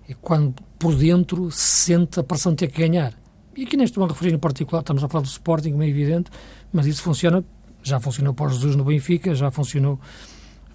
É 0.08 0.14
quando 0.14 0.54
por 0.78 0.94
dentro 0.94 1.50
se 1.50 1.86
sente 1.86 2.18
a 2.18 2.22
pressão 2.22 2.52
de 2.52 2.58
ter 2.58 2.68
que 2.68 2.80
ganhar. 2.80 3.14
E 3.58 3.64
aqui 3.64 3.76
neste 3.76 3.98
momento 3.98 4.12
referir 4.12 4.36
em 4.36 4.38
particular, 4.38 4.82
estamos 4.82 5.02
a 5.02 5.08
falar 5.08 5.22
do 5.22 5.26
Sporting, 5.26 5.72
como 5.72 5.82
é 5.82 5.88
evidente, 5.88 6.30
mas 6.72 6.86
isso 6.86 7.02
funciona, 7.02 7.44
já 7.82 7.98
funcionou 7.98 8.32
para 8.32 8.46
o 8.46 8.50
Jesus 8.50 8.76
no 8.76 8.84
Benfica, 8.84 9.34
já 9.34 9.50
funcionou 9.50 9.98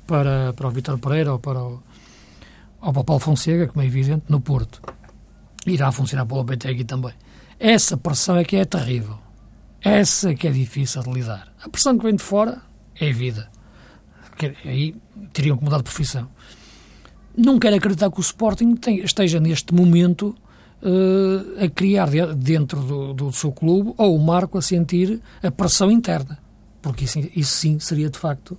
para, 0.06 0.52
para 0.52 0.68
o 0.68 0.70
Vitor 0.70 1.00
Pereira 1.00 1.32
ou 1.32 1.40
para 1.40 1.64
o, 1.64 1.82
ou 2.82 2.92
para 2.92 3.02
o 3.02 3.04
Paulo 3.06 3.22
Fonseca, 3.22 3.68
como 3.68 3.82
é 3.82 3.86
evidente, 3.88 4.26
no 4.28 4.42
Porto. 4.42 4.82
Irá 5.66 5.94
funcionar 5.94 6.26
para 6.26 6.36
o 6.36 6.38
Lopetegui 6.40 6.84
também. 6.84 7.14
Essa 7.58 7.96
pressão 7.96 8.36
é 8.36 8.44
que 8.44 8.58
é 8.58 8.66
terrível. 8.66 9.18
Essa 9.82 10.36
que 10.36 10.46
é 10.46 10.52
difícil 10.52 11.04
de 11.04 11.12
lidar. 11.14 11.54
A 11.64 11.70
pressão 11.70 11.98
que 11.98 12.04
vem 12.04 12.18
de 12.18 12.24
fora 12.24 12.62
é 13.00 13.12
a 13.12 13.14
vida. 13.14 13.50
Aí 14.66 14.94
teriam 15.32 15.56
que 15.56 15.64
mudar 15.64 15.78
de 15.78 15.84
profissão. 15.84 16.28
Não 17.38 17.58
quero 17.60 17.78
acreditar 17.78 18.12
que 18.12 18.20
o 18.20 18.22
Sporting 18.22 18.78
esteja 19.06 19.40
neste 19.40 19.74
momento 19.74 20.36
uh, 20.84 21.64
a 21.64 21.70
criar 21.70 22.10
de, 22.10 22.36
dentro 22.36 22.82
do, 22.82 23.14
do, 23.14 23.32
seu 23.32 23.52
clube 23.52 23.94
ou 23.98 24.16
o 24.16 24.24
Marco 24.24 24.58
a 24.58 24.62
sentir 24.62 25.22
a 25.42 25.50
pressão 25.50 25.90
interna. 25.90 26.38
Porque 26.82 27.06
isso, 27.06 27.20
isso 27.36 27.52
sim 27.52 27.80
seria 27.80 28.10
de 28.10 28.20
facto 28.20 28.58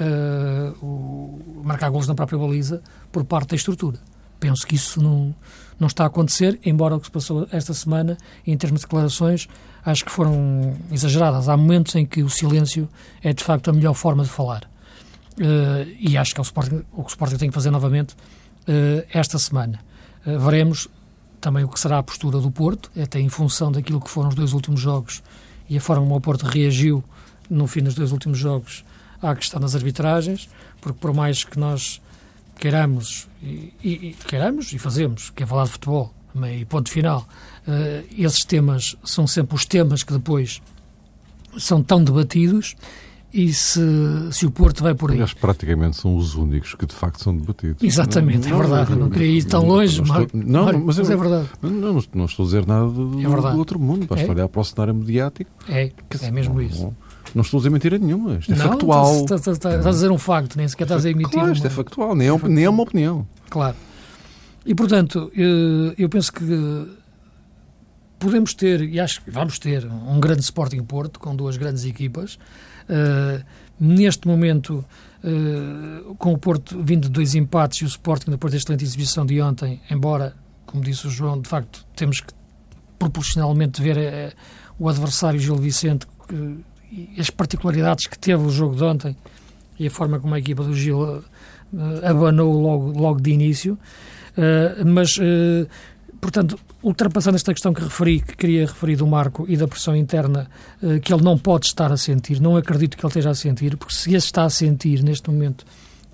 uh, 0.00 0.84
o, 0.84 1.62
marcar 1.62 1.90
gols 1.90 2.08
na 2.08 2.14
própria 2.14 2.38
baliza 2.38 2.82
por 3.12 3.24
parte 3.24 3.50
da 3.50 3.56
estrutura. 3.56 3.98
Penso 4.40 4.66
que 4.66 4.76
isso 4.76 5.02
não, 5.02 5.34
não 5.78 5.88
está 5.88 6.04
a 6.04 6.06
acontecer, 6.06 6.58
embora 6.64 6.96
o 6.96 7.00
que 7.00 7.06
se 7.06 7.12
passou 7.12 7.46
esta 7.50 7.74
semana, 7.74 8.16
em 8.46 8.56
termos 8.56 8.80
de 8.80 8.86
declarações, 8.86 9.48
acho 9.84 10.04
que 10.04 10.10
foram 10.10 10.76
exageradas. 10.92 11.48
Há 11.48 11.56
momentos 11.56 11.94
em 11.96 12.06
que 12.06 12.22
o 12.22 12.30
silêncio 12.30 12.88
é 13.22 13.32
de 13.32 13.42
facto 13.42 13.68
a 13.68 13.72
melhor 13.72 13.94
forma 13.94 14.22
de 14.22 14.30
falar. 14.30 14.62
Uh, 15.38 15.86
e 16.00 16.16
acho 16.16 16.34
que 16.34 16.40
é 16.40 16.42
o, 16.42 16.44
Sporting, 16.44 16.82
o 16.92 17.02
que 17.02 17.08
o 17.08 17.12
Sporting 17.12 17.36
tem 17.36 17.48
que 17.48 17.54
fazer 17.54 17.70
novamente 17.70 18.14
uh, 18.14 19.06
esta 19.12 19.38
semana. 19.38 19.80
Uh, 20.26 20.38
veremos 20.38 20.88
também 21.40 21.64
o 21.64 21.68
que 21.68 21.78
será 21.78 21.98
a 21.98 22.02
postura 22.02 22.38
do 22.38 22.50
Porto, 22.50 22.90
até 23.00 23.20
em 23.20 23.28
função 23.28 23.70
daquilo 23.70 24.00
que 24.00 24.10
foram 24.10 24.28
os 24.28 24.34
dois 24.34 24.52
últimos 24.52 24.80
jogos 24.80 25.22
e 25.68 25.76
a 25.76 25.80
forma 25.80 26.02
como 26.02 26.16
o 26.16 26.20
Porto 26.20 26.44
reagiu 26.44 27.04
no 27.48 27.66
fim 27.66 27.82
dos 27.82 27.94
dois 27.94 28.12
últimos 28.12 28.38
jogos 28.38 28.84
à 29.22 29.34
questão 29.34 29.60
das 29.60 29.74
arbitragens, 29.74 30.48
porque 30.80 30.98
por 30.98 31.12
mais 31.12 31.44
que 31.44 31.58
nós 31.58 32.00
queiramos 32.58 33.28
e, 33.42 33.72
e, 33.82 33.90
e 33.90 34.16
queiramos 34.26 34.72
e 34.72 34.78
fazemos, 34.78 35.30
que 35.30 35.42
é 35.42 35.46
falar 35.46 35.64
de 35.64 35.70
futebol, 35.70 36.12
e 36.56 36.64
ponto 36.64 36.90
final, 36.90 37.26
uh, 37.66 38.06
esses 38.16 38.44
temas 38.44 38.96
são 39.02 39.26
sempre 39.26 39.56
os 39.56 39.64
temas 39.64 40.02
que 40.02 40.12
depois 40.12 40.62
são 41.58 41.82
tão 41.82 42.02
debatidos 42.02 42.76
e 43.32 43.52
se, 43.52 43.80
se 44.32 44.46
o 44.46 44.50
Porto 44.50 44.82
vai 44.82 44.94
por 44.94 45.10
aí. 45.10 45.16
Aliás, 45.16 45.34
praticamente 45.34 45.96
são 45.96 46.16
os 46.16 46.34
únicos 46.34 46.74
que 46.74 46.86
de 46.86 46.94
facto 46.94 47.22
são 47.22 47.36
debatidos. 47.36 47.82
Exatamente, 47.82 48.48
não, 48.48 48.56
é 48.56 48.60
verdade. 48.60 48.90
Não, 48.90 48.98
não, 48.98 49.04
não 49.06 49.10
queria 49.10 49.38
ir 49.38 49.44
tão 49.44 49.66
longe, 49.66 50.02
não, 50.02 50.22
estou, 50.22 50.40
não, 50.42 50.64
mas, 50.64 50.98
mas, 50.98 51.10
é, 51.10 51.12
é 51.12 51.16
verdade. 51.16 51.48
Não, 51.60 52.00
não, 52.14 52.24
estou 52.24 52.44
a 52.44 52.46
dizer 52.46 52.66
nada 52.66 52.88
do, 52.88 53.20
é 53.20 53.52
do 53.52 53.58
outro 53.58 53.78
mundo, 53.78 54.06
basta 54.06 54.24
é. 54.24 54.30
olhar 54.30 54.48
para 54.48 54.60
o 54.60 54.64
cenário 54.64 54.94
mediático. 54.94 55.50
É, 55.68 55.92
é 56.22 56.30
mesmo 56.30 56.60
isso. 56.60 56.94
Não 57.34 57.42
estou 57.42 57.58
a 57.58 57.60
dizer 57.60 57.70
mentira 57.70 57.98
nenhuma, 57.98 58.36
isto 58.36 58.52
é 58.52 58.56
factual. 58.56 59.20
Estás, 59.20 59.40
estás, 59.40 59.56
estás, 59.58 59.86
a 59.86 59.90
dizer 59.90 60.10
um 60.10 60.18
facto, 60.18 60.56
nem 60.56 60.66
sequer 60.66 60.84
estás 60.84 61.04
a 61.04 61.10
emitir. 61.10 61.32
Claro, 61.32 61.52
isto 61.52 61.66
é 61.66 61.70
factual, 61.70 62.14
nem 62.14 62.28
é, 62.28 62.30
factual. 62.32 62.52
nem 62.52 62.64
é 62.64 62.70
uma 62.70 62.82
opinião. 62.82 63.26
Claro. 63.50 63.76
E 64.64 64.74
portanto, 64.74 65.30
eu, 65.34 65.94
eu 65.98 66.08
penso 66.08 66.32
que 66.32 66.44
podemos 68.18 68.54
ter, 68.54 68.82
e 68.82 68.98
acho 68.98 69.22
que 69.22 69.30
vamos 69.30 69.58
ter, 69.58 69.86
um 69.86 70.18
grande 70.18 70.40
Sporting 70.40 70.82
Porto, 70.82 71.20
com 71.20 71.34
duas 71.36 71.56
grandes 71.56 71.84
equipas. 71.84 72.38
Uh, 72.88 73.44
neste 73.78 74.26
momento, 74.26 74.84
uh, 75.22 76.14
com 76.16 76.32
o 76.32 76.38
Porto 76.38 76.82
vindo 76.82 77.02
de 77.02 77.10
dois 77.10 77.34
empates 77.34 77.80
e 77.80 77.84
o 77.84 77.86
Sporting 77.86 78.30
depois 78.30 78.52
da 78.52 78.56
excelente 78.56 78.84
exibição 78.84 79.24
de 79.24 79.40
ontem, 79.40 79.80
embora, 79.90 80.34
como 80.66 80.82
disse 80.82 81.06
o 81.06 81.10
João, 81.10 81.40
de 81.40 81.48
facto 81.48 81.84
temos 81.94 82.20
que 82.20 82.32
proporcionalmente 82.98 83.82
ver 83.82 83.96
uh, 83.96 84.36
o 84.78 84.88
adversário 84.88 85.38
Gil 85.38 85.56
Vicente 85.56 86.06
e 86.90 87.20
as 87.20 87.30
particularidades 87.30 88.06
que 88.06 88.18
teve 88.18 88.42
o 88.42 88.50
jogo 88.50 88.74
de 88.74 88.84
ontem 88.84 89.16
e 89.78 89.86
a 89.86 89.90
forma 89.90 90.18
como 90.18 90.34
a 90.34 90.38
equipa 90.38 90.64
do 90.64 90.74
Gil 90.74 91.22
abanou 92.02 92.52
logo, 92.52 92.98
logo 92.98 93.20
de 93.20 93.30
início. 93.30 93.78
Mas, 94.84 95.18
portanto, 96.20 96.58
ultrapassando 96.82 97.36
esta 97.36 97.52
questão 97.52 97.72
que 97.72 97.82
referi, 97.82 98.20
que 98.20 98.36
queria 98.36 98.66
referir 98.66 98.96
do 98.96 99.06
Marco 99.06 99.46
e 99.48 99.56
da 99.56 99.68
pressão 99.68 99.94
interna 99.96 100.48
uh, 100.82 101.00
que 101.00 101.12
ele 101.12 101.22
não 101.22 101.38
pode 101.38 101.66
estar 101.66 101.92
a 101.92 101.96
sentir, 101.96 102.40
não 102.40 102.56
acredito 102.56 102.96
que 102.96 103.04
ele 103.04 103.10
esteja 103.10 103.30
a 103.30 103.34
sentir, 103.34 103.76
porque 103.76 103.94
se 103.94 104.10
ele 104.10 104.18
está 104.18 104.44
a 104.44 104.50
sentir 104.50 105.02
neste 105.02 105.30
momento, 105.30 105.64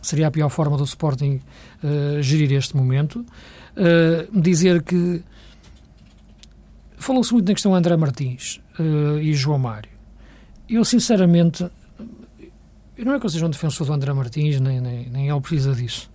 seria 0.00 0.28
a 0.28 0.30
pior 0.30 0.48
forma 0.50 0.76
do 0.76 0.84
Sporting 0.84 1.40
gerir 2.20 2.52
este 2.52 2.76
momento. 2.76 3.24
dizer 4.32 4.82
que 4.82 5.22
falou-se 6.98 7.32
muito 7.32 7.48
na 7.48 7.54
questão 7.54 7.74
André 7.74 7.96
Martins 7.96 8.60
e 9.22 9.32
João 9.32 9.58
Mário. 9.58 9.90
Eu, 10.68 10.84
sinceramente, 10.84 11.66
não 12.98 13.14
é 13.14 13.20
que 13.20 13.26
eu 13.26 13.30
seja 13.30 13.46
um 13.46 13.50
defensor 13.50 13.86
do 13.86 13.92
André 13.92 14.12
Martins, 14.12 14.60
nem, 14.60 14.80
nem, 14.80 15.08
nem 15.10 15.28
ele 15.28 15.40
precisa 15.40 15.74
disso. 15.74 16.10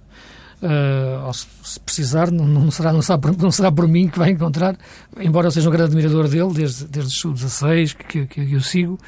Uh, 0.61 1.33
se 1.33 1.79
precisar, 1.79 2.29
não, 2.29 2.45
não, 2.45 2.69
será, 2.69 2.91
não, 2.91 3.01
será 3.01 3.17
por, 3.17 3.37
não 3.37 3.49
será 3.49 3.71
por 3.71 3.87
mim 3.87 4.09
que 4.09 4.19
vai 4.19 4.31
encontrar, 4.31 4.75
embora 5.17 5.47
eu 5.47 5.51
seja 5.51 5.69
um 5.69 5.71
grande 5.71 5.95
admirador 5.95 6.27
dele, 6.27 6.51
desde, 6.53 6.85
desde 6.85 7.13
o 7.13 7.15
sub-16, 7.15 7.95
que, 7.95 8.25
que, 8.27 8.45
que, 8.45 8.53
eu 8.53 8.59
sigo, 8.59 8.99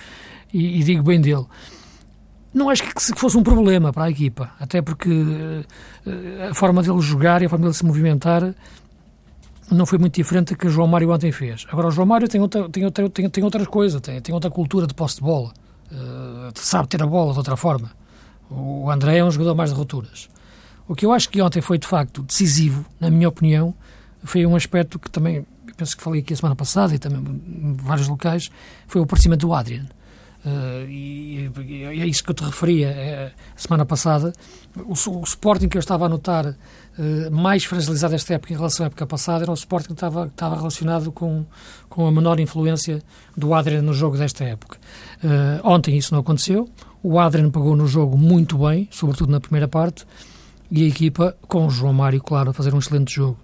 e, 0.53 0.79
e, 0.79 0.83
digo 0.83 1.03
bem 1.03 1.19
dele. 1.19 1.45
Não 2.53 2.69
acho 2.69 2.83
que, 2.83 3.19
fosse 3.19 3.37
um 3.37 3.43
problema 3.43 3.91
para 3.91 4.05
a 4.05 4.09
equipa, 4.09 4.51
até 4.61 4.81
porque 4.81 5.09
uh, 5.09 6.49
a 6.49 6.53
forma 6.53 6.81
dele 6.81 7.01
jogar 7.01 7.41
e 7.41 7.45
a 7.47 7.49
forma 7.49 7.65
dele 7.65 7.75
se 7.75 7.85
movimentar 7.85 8.53
não 9.69 9.85
foi 9.85 9.97
muito 9.97 10.15
diferente 10.15 10.53
do 10.53 10.57
que 10.57 10.67
o 10.67 10.69
João 10.69 10.87
Mário 10.87 11.11
ontem 11.11 11.33
fez. 11.33 11.65
Agora, 11.69 11.87
o 11.87 11.91
João 11.91 12.05
Mário 12.05 12.29
tem 12.29 12.39
outra, 12.39 12.69
tem 12.69 12.85
outra, 12.85 13.09
tem, 13.09 13.29
tem 13.29 13.43
outras 13.43 13.67
coisas, 13.67 13.99
tem, 13.99 14.21
tem 14.21 14.33
outra 14.33 14.49
cultura 14.49 14.87
de 14.87 14.93
posse 14.93 15.15
de 15.15 15.21
bola, 15.21 15.51
uh, 15.91 16.51
sabe 16.55 16.87
ter 16.87 17.03
a 17.03 17.07
bola 17.07 17.33
de 17.33 17.39
outra 17.39 17.57
forma. 17.57 17.91
O 18.49 18.89
André 18.89 19.17
é 19.17 19.23
um 19.23 19.31
jogador 19.31 19.53
mais 19.53 19.71
de 19.71 19.75
rupturas. 19.75 20.29
O 20.91 20.93
que 20.93 21.05
eu 21.05 21.13
acho 21.13 21.29
que 21.29 21.41
ontem 21.41 21.61
foi, 21.61 21.77
de 21.77 21.87
facto, 21.87 22.21
decisivo, 22.21 22.85
na 22.99 23.09
minha 23.09 23.29
opinião, 23.29 23.73
foi 24.25 24.45
um 24.45 24.57
aspecto 24.57 24.99
que 24.99 25.09
também, 25.09 25.45
penso 25.77 25.95
que 25.95 26.03
falei 26.03 26.19
aqui 26.19 26.33
a 26.33 26.35
semana 26.35 26.53
passada 26.53 26.93
e 26.93 26.99
também 26.99 27.21
em 27.47 27.73
vários 27.75 28.09
locais, 28.09 28.51
foi 28.87 28.99
o 28.99 29.05
aparecimento 29.05 29.47
do 29.47 29.53
Adrian. 29.53 29.85
Uh, 30.45 30.85
e, 30.89 31.49
e, 31.65 31.83
é 31.85 32.05
isso 32.05 32.21
que 32.21 32.31
eu 32.31 32.33
te 32.33 32.43
referia 32.43 32.87
é, 32.87 33.31
semana 33.55 33.85
passada. 33.85 34.33
O, 34.75 34.91
o 34.91 35.23
Sporting 35.23 35.69
que 35.69 35.77
eu 35.77 35.79
estava 35.79 36.07
a 36.07 36.09
notar 36.09 36.45
uh, 36.45 36.55
mais 37.31 37.63
fragilizado 37.63 38.13
esta 38.13 38.33
época 38.33 38.51
em 38.51 38.57
relação 38.57 38.85
à 38.85 38.87
época 38.87 39.07
passada 39.07 39.45
era 39.45 39.51
o 39.51 39.53
Sporting 39.53 39.87
que 39.87 39.93
estava, 39.93 40.27
que 40.27 40.33
estava 40.33 40.57
relacionado 40.57 41.09
com, 41.09 41.45
com 41.87 42.05
a 42.05 42.11
menor 42.11 42.37
influência 42.37 43.01
do 43.37 43.53
Adrian 43.53 43.81
no 43.81 43.93
jogo 43.93 44.17
desta 44.17 44.43
época. 44.43 44.77
Uh, 45.23 45.65
ontem 45.65 45.95
isso 45.97 46.13
não 46.13 46.19
aconteceu. 46.19 46.67
O 47.01 47.17
Adrian 47.17 47.49
pagou 47.49 47.77
no 47.77 47.87
jogo 47.87 48.17
muito 48.17 48.57
bem, 48.57 48.89
sobretudo 48.91 49.31
na 49.31 49.39
primeira 49.39 49.69
parte 49.69 50.05
e 50.71 50.85
a 50.85 50.87
equipa, 50.87 51.35
com 51.41 51.67
o 51.67 51.69
João 51.69 51.91
Mário, 51.91 52.21
claro, 52.21 52.51
a 52.51 52.53
fazer 52.53 52.73
um 52.73 52.79
excelente 52.79 53.13
jogo, 53.13 53.37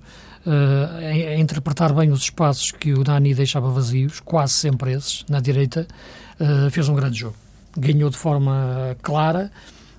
uh, 0.46 0.98
a, 1.06 1.36
interpretar 1.36 1.94
bem 1.94 2.10
os 2.10 2.22
espaços 2.22 2.72
que 2.72 2.94
o 2.94 3.04
Dani 3.04 3.34
deixava 3.34 3.70
vazios, 3.70 4.22
quase 4.22 4.54
sempre 4.54 4.94
esses, 4.94 5.26
na 5.30 5.42
direita, 5.42 5.86
uh, 6.40 6.72
fez 6.72 6.88
um 6.88 6.96
grande 6.96 7.20
jogo. 7.20 7.36
Ganhou 7.78 8.10
de 8.10 8.18
forma 8.18 8.96
clara 9.02 9.52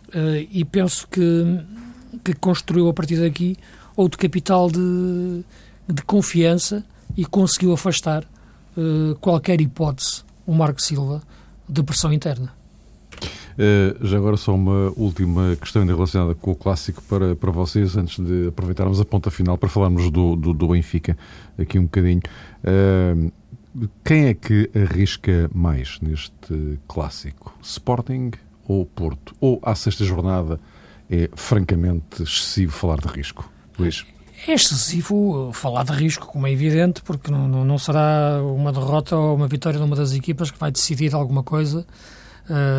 uh, 0.09 0.49
e 0.51 0.65
penso 0.65 1.07
que, 1.07 1.61
que 2.25 2.33
construiu 2.33 2.89
a 2.89 2.95
partir 2.95 3.21
daqui 3.21 3.59
outro 3.95 4.19
capital 4.19 4.71
de, 4.71 5.45
de 5.87 6.03
confiança 6.03 6.83
e 7.17 7.27
conseguiu 7.27 7.73
afastar 7.73 8.25
qualquer 9.21 9.61
hipótese, 9.61 10.23
o 10.47 10.55
Marco 10.55 10.81
Silva, 10.81 11.21
de 11.69 11.83
pressão 11.83 12.13
interna. 12.13 12.58
Uh, 13.59 14.07
já 14.07 14.17
agora 14.17 14.37
só 14.37 14.55
uma 14.55 14.93
última 14.97 15.57
questão 15.61 15.83
ainda 15.83 15.95
relacionada 15.95 16.35
com 16.35 16.53
o 16.53 16.55
clássico 16.55 17.03
para, 17.03 17.35
para 17.35 17.51
vocês, 17.51 17.97
antes 17.97 18.25
de 18.25 18.49
aproveitarmos 18.49 19.01
a 19.01 19.05
ponta 19.05 19.31
final 19.31 19.59
para 19.59 19.69
falarmos 19.69 20.11
do, 20.11 20.37
do, 20.37 20.55
do 20.55 20.69
Benfica 20.69 21.19
aqui 21.59 21.79
um 21.79 21.85
bocadinho. 21.85 22.21
Uh, 22.63 23.33
quem 24.05 24.27
é 24.27 24.35
que 24.35 24.71
arrisca 24.75 25.51
mais 25.53 25.99
neste 26.01 26.79
clássico? 26.87 27.55
Sporting 27.63 28.31
ou 28.67 28.87
Porto? 28.87 29.35
Ou 29.41 29.59
à 29.63 29.75
sexta 29.75 30.05
jornada 30.05 30.61
é 31.11 31.29
francamente 31.35 32.23
excessivo 32.23 32.73
falar 32.73 32.99
de 32.99 33.09
risco? 33.09 33.51
Luís? 33.79 34.05
É 34.47 34.53
excessivo 34.53 35.51
falar 35.53 35.85
de 35.85 35.93
risco, 35.93 36.27
como 36.27 36.47
é 36.47 36.53
evidente, 36.53 37.03
porque 37.03 37.31
não, 37.31 37.49
não, 37.49 37.65
não 37.65 37.79
será 37.79 38.41
uma 38.43 38.73
derrota 38.73 39.17
ou 39.17 39.35
uma 39.35 39.49
vitória 39.49 39.79
de 39.79 39.85
uma 39.85 39.97
das 39.97 40.13
equipas 40.13 40.51
que 40.51 40.59
vai 40.59 40.71
decidir 40.71 41.13
alguma 41.15 41.43
coisa 41.43 41.85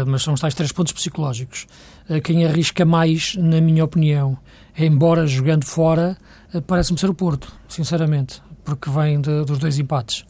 mas 0.07 0.23
são 0.23 0.33
os 0.33 0.41
tais 0.41 0.53
três 0.53 0.71
pontos 0.71 0.93
psicológicos. 0.93 1.67
Uh, 2.09 2.21
quem 2.21 2.45
arrisca 2.45 2.85
mais, 2.85 3.35
na 3.35 3.61
minha 3.61 3.83
opinião, 3.83 4.37
embora 4.77 5.27
jogando 5.27 5.65
fora, 5.65 6.17
uh, 6.53 6.61
parece-me 6.61 6.99
ser 6.99 7.09
o 7.09 7.13
Porto, 7.13 7.51
sinceramente, 7.67 8.41
porque 8.63 8.89
vem 8.89 9.21
de, 9.21 9.45
dos 9.45 9.59
dois 9.59 9.77
empates. 9.77 10.25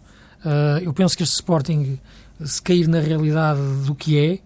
eu 0.81 0.93
penso 0.93 1.17
que 1.17 1.23
este 1.23 1.35
Sporting, 1.35 1.99
se 2.43 2.61
cair 2.61 2.87
na 2.87 2.99
realidade 2.99 3.59
do 3.85 3.93
que 3.93 4.17
é, 4.17 4.39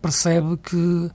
percebe 0.00 0.56
que 0.58 1.10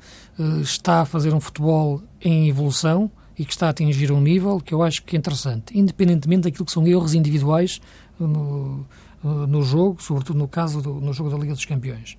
está 0.62 1.02
a 1.02 1.06
fazer 1.06 1.34
um 1.34 1.40
futebol 1.40 2.04
em 2.22 2.50
evolução 2.50 3.10
e 3.40 3.46
que 3.46 3.54
está 3.54 3.68
a 3.68 3.70
atingir 3.70 4.12
um 4.12 4.20
nível 4.20 4.60
que 4.60 4.74
eu 4.74 4.84
acho 4.84 5.04
que 5.04 5.16
é 5.16 5.20
interessante, 5.20 5.78
independentemente 5.78 6.44
daquilo 6.44 6.66
que 6.66 6.72
são 6.74 6.86
erros 6.86 7.14
individuais 7.14 7.80
no, 8.20 8.86
no 9.24 9.62
jogo, 9.62 10.04
sobretudo 10.04 10.38
no 10.38 10.50
caso 10.50 10.82
do, 10.82 10.96
no 10.96 11.14
jogo 11.14 11.30
da 11.30 11.38
Liga 11.38 11.54
dos 11.54 11.64
Campeões 11.64 12.18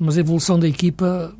mas 0.00 0.16
a 0.16 0.20
evolução 0.20 0.58
da 0.58 0.66
equipa 0.66 1.30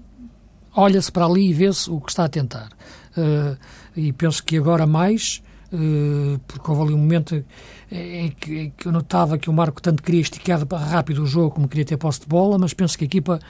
olha-se 0.77 1.11
para 1.11 1.25
ali 1.25 1.49
e 1.49 1.53
vê-se 1.53 1.91
o 1.91 1.99
que 1.99 2.11
está 2.11 2.27
a 2.27 2.29
tentar. 2.29 2.69
Uh, 3.17 3.57
e 3.97 4.13
penso 4.13 4.45
que 4.45 4.59
agora 4.59 4.87
mais, 4.87 5.43
uh, 5.73 6.39
porque 6.47 6.71
houve 6.71 6.83
ali 6.83 6.93
um 6.93 6.99
momento 6.99 7.43
em 7.91 8.31
que, 8.31 8.59
em 8.59 8.71
que, 8.71 8.87
eu 8.87 8.93
notava 8.93 9.39
que 9.39 9.49
o 9.49 9.53
Marco 9.53 9.81
tanto 9.81 10.03
queria 10.03 10.21
esticar 10.21 10.63
rápido 10.69 11.23
o 11.23 11.27
jogo 11.27 11.53
como 11.53 11.67
queria 11.67 11.87
ter 11.87 11.97
posse 11.97 12.21
de 12.21 12.27
bola, 12.27 12.59
mas 12.59 12.75
penso 12.75 12.99
que 12.99 13.05
a 13.05 13.07
equipa, 13.07 13.41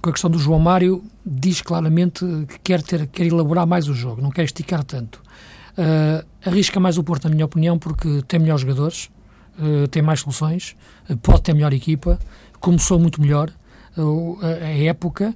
com 0.00 0.10
a 0.10 0.12
questão 0.12 0.30
do 0.30 0.38
João 0.38 0.60
Mário, 0.60 1.04
diz 1.26 1.60
claramente 1.60 2.24
que 2.48 2.58
quer, 2.60 2.80
ter, 2.80 3.08
quer 3.08 3.26
elaborar 3.26 3.66
mais 3.66 3.88
o 3.88 3.92
jogo, 3.92 4.22
não 4.22 4.30
quer 4.30 4.44
esticar 4.44 4.84
tanto. 4.84 5.20
Uh, 5.76 6.24
arrisca 6.48 6.78
mais 6.78 6.96
o 6.96 7.02
Porto, 7.02 7.24
na 7.24 7.34
minha 7.34 7.44
opinião, 7.44 7.76
porque 7.76 8.22
tem 8.28 8.38
melhores 8.38 8.62
jogadores, 8.62 9.10
tem 9.92 10.02
mais 10.02 10.18
soluções, 10.18 10.74
pode 11.22 11.42
ter 11.42 11.54
melhor 11.54 11.72
equipa, 11.72 12.18
começou 12.58 12.98
muito 12.98 13.20
melhor 13.20 13.52
a 14.42 14.68
época 14.84 15.34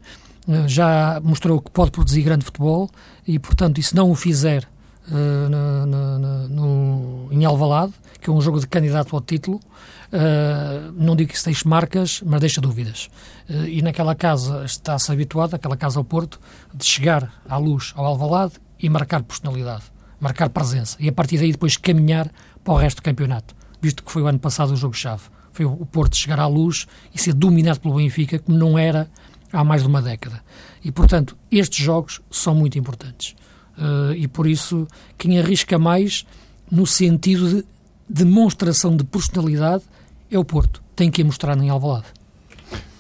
eh, 0.49 0.67
já 0.67 1.21
mostrou 1.23 1.61
que 1.61 1.71
pode 1.71 1.91
produzir 1.91 2.23
grande 2.23 2.45
futebol 2.45 2.91
e, 3.27 3.39
portanto, 3.39 3.79
e 3.79 3.83
se 3.83 3.95
não 3.95 4.11
o 4.11 4.15
fizer 4.15 4.67
uh, 5.11 5.49
na, 5.51 5.87
na, 5.87 6.49
no, 6.49 7.29
em 7.31 7.45
Alvalade, 7.45 7.93
que 8.19 8.31
é 8.31 8.33
um 8.33 8.41
jogo 8.41 8.59
de 8.59 8.67
candidato 8.67 9.15
ao 9.15 9.21
título, 9.21 9.59
uh, 9.59 10.91
não 10.97 11.15
digo 11.15 11.31
que 11.31 11.37
isso 11.37 11.45
deixe 11.45 11.69
marcas, 11.69 12.23
mas 12.25 12.41
deixa 12.41 12.63
dúvidas. 12.63 13.11
Uh, 13.49 13.67
e 13.67 13.83
naquela 13.83 14.15
casa 14.15 14.65
está-se 14.65 15.13
habituado, 15.13 15.53
aquela 15.53 15.77
casa 15.77 16.01
ao 16.01 16.05
Porto, 16.05 16.41
de 16.75 16.85
chegar 16.87 17.31
à 17.47 17.59
luz 17.59 17.93
ao 17.95 18.07
Alvalade 18.07 18.55
e 18.81 18.89
marcar 18.89 19.23
personalidade, 19.23 19.85
marcar 20.19 20.49
presença. 20.49 20.97
E 20.99 21.11
a 21.11 21.13
partir 21.13 21.37
daí 21.37 21.53
depois 21.53 21.77
caminhar 21.77 22.31
para 22.65 22.73
o 22.73 22.77
resto 22.79 22.97
do 22.99 23.03
campeonato, 23.03 23.55
visto 23.83 24.03
que 24.03 24.11
foi 24.11 24.23
o 24.23 24.27
ano 24.27 24.39
passado 24.39 24.73
o 24.73 24.77
jogo-chave 24.77 25.25
foi 25.59 25.67
o 25.67 25.85
Porto 25.85 26.17
chegar 26.17 26.39
à 26.39 26.47
luz 26.47 26.87
e 27.13 27.21
ser 27.21 27.35
dominado 27.35 27.81
pelo 27.81 27.97
Benfica, 27.97 28.39
como 28.39 28.57
não 28.57 28.79
era 28.79 29.11
há 29.53 29.65
mais 29.65 29.83
de 29.83 29.89
uma 29.89 30.01
década. 30.01 30.41
E, 30.85 30.93
portanto, 30.93 31.37
estes 31.51 31.85
jogos 31.85 32.21
são 32.31 32.55
muito 32.55 32.79
importantes. 32.79 33.35
Uh, 33.77 34.13
e 34.15 34.29
por 34.29 34.47
isso, 34.47 34.87
quem 35.17 35.37
arrisca 35.37 35.77
mais 35.77 36.25
no 36.71 36.87
sentido 36.87 37.49
de 37.49 37.65
demonstração 38.09 38.97
de 38.97 39.03
personalidade 39.03 39.83
é 40.31 40.39
o 40.39 40.45
Porto. 40.45 40.81
Tem 40.95 41.11
que 41.11 41.23
a 41.23 41.25
mostrar 41.25 41.59
em 41.59 41.71
Alvalade. 41.71 42.07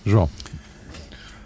João. 0.04 0.28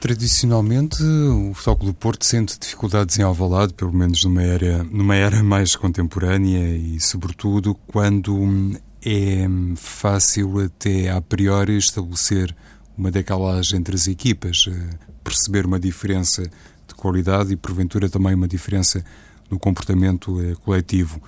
Tradicionalmente, 0.00 1.02
o 1.02 1.52
Futebol 1.52 1.88
do 1.88 1.94
Porto 1.94 2.24
sente 2.24 2.58
dificuldades 2.58 3.18
em 3.18 3.22
Alvalade, 3.22 3.74
pelo 3.74 3.92
menos 3.92 4.24
numa 4.24 4.42
era, 4.42 4.82
numa 4.84 5.14
era 5.14 5.42
mais 5.44 5.76
contemporânea 5.76 6.74
e, 6.74 6.98
sobretudo, 7.00 7.74
quando 7.86 8.80
é 9.04 9.46
fácil 9.76 10.60
até 10.60 11.10
a 11.10 11.20
priori 11.20 11.76
estabelecer 11.76 12.54
uma 12.96 13.10
decalagem 13.10 13.78
entre 13.78 13.94
as 13.94 14.06
equipas, 14.06 14.66
eh, 14.68 14.96
perceber 15.24 15.66
uma 15.66 15.80
diferença 15.80 16.42
de 16.42 16.94
qualidade 16.94 17.52
e 17.52 17.56
porventura 17.56 18.08
também 18.08 18.34
uma 18.34 18.48
diferença 18.48 19.04
no 19.50 19.58
comportamento 19.58 20.40
eh, 20.40 20.54
coletivo. 20.64 21.20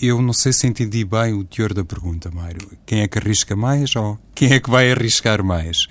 Eu 0.00 0.20
não 0.20 0.34
sei 0.34 0.52
se 0.52 0.66
entendi 0.66 1.04
bem 1.04 1.32
o 1.32 1.42
teor 1.42 1.72
da 1.72 1.84
pergunta, 1.84 2.30
Mário. 2.30 2.68
Quem 2.84 3.00
é 3.00 3.08
que 3.08 3.18
arrisca 3.18 3.56
mais 3.56 3.96
ou 3.96 4.18
quem 4.34 4.52
é 4.52 4.60
que 4.60 4.68
vai 4.68 4.92
arriscar 4.92 5.42
mais? 5.42 5.86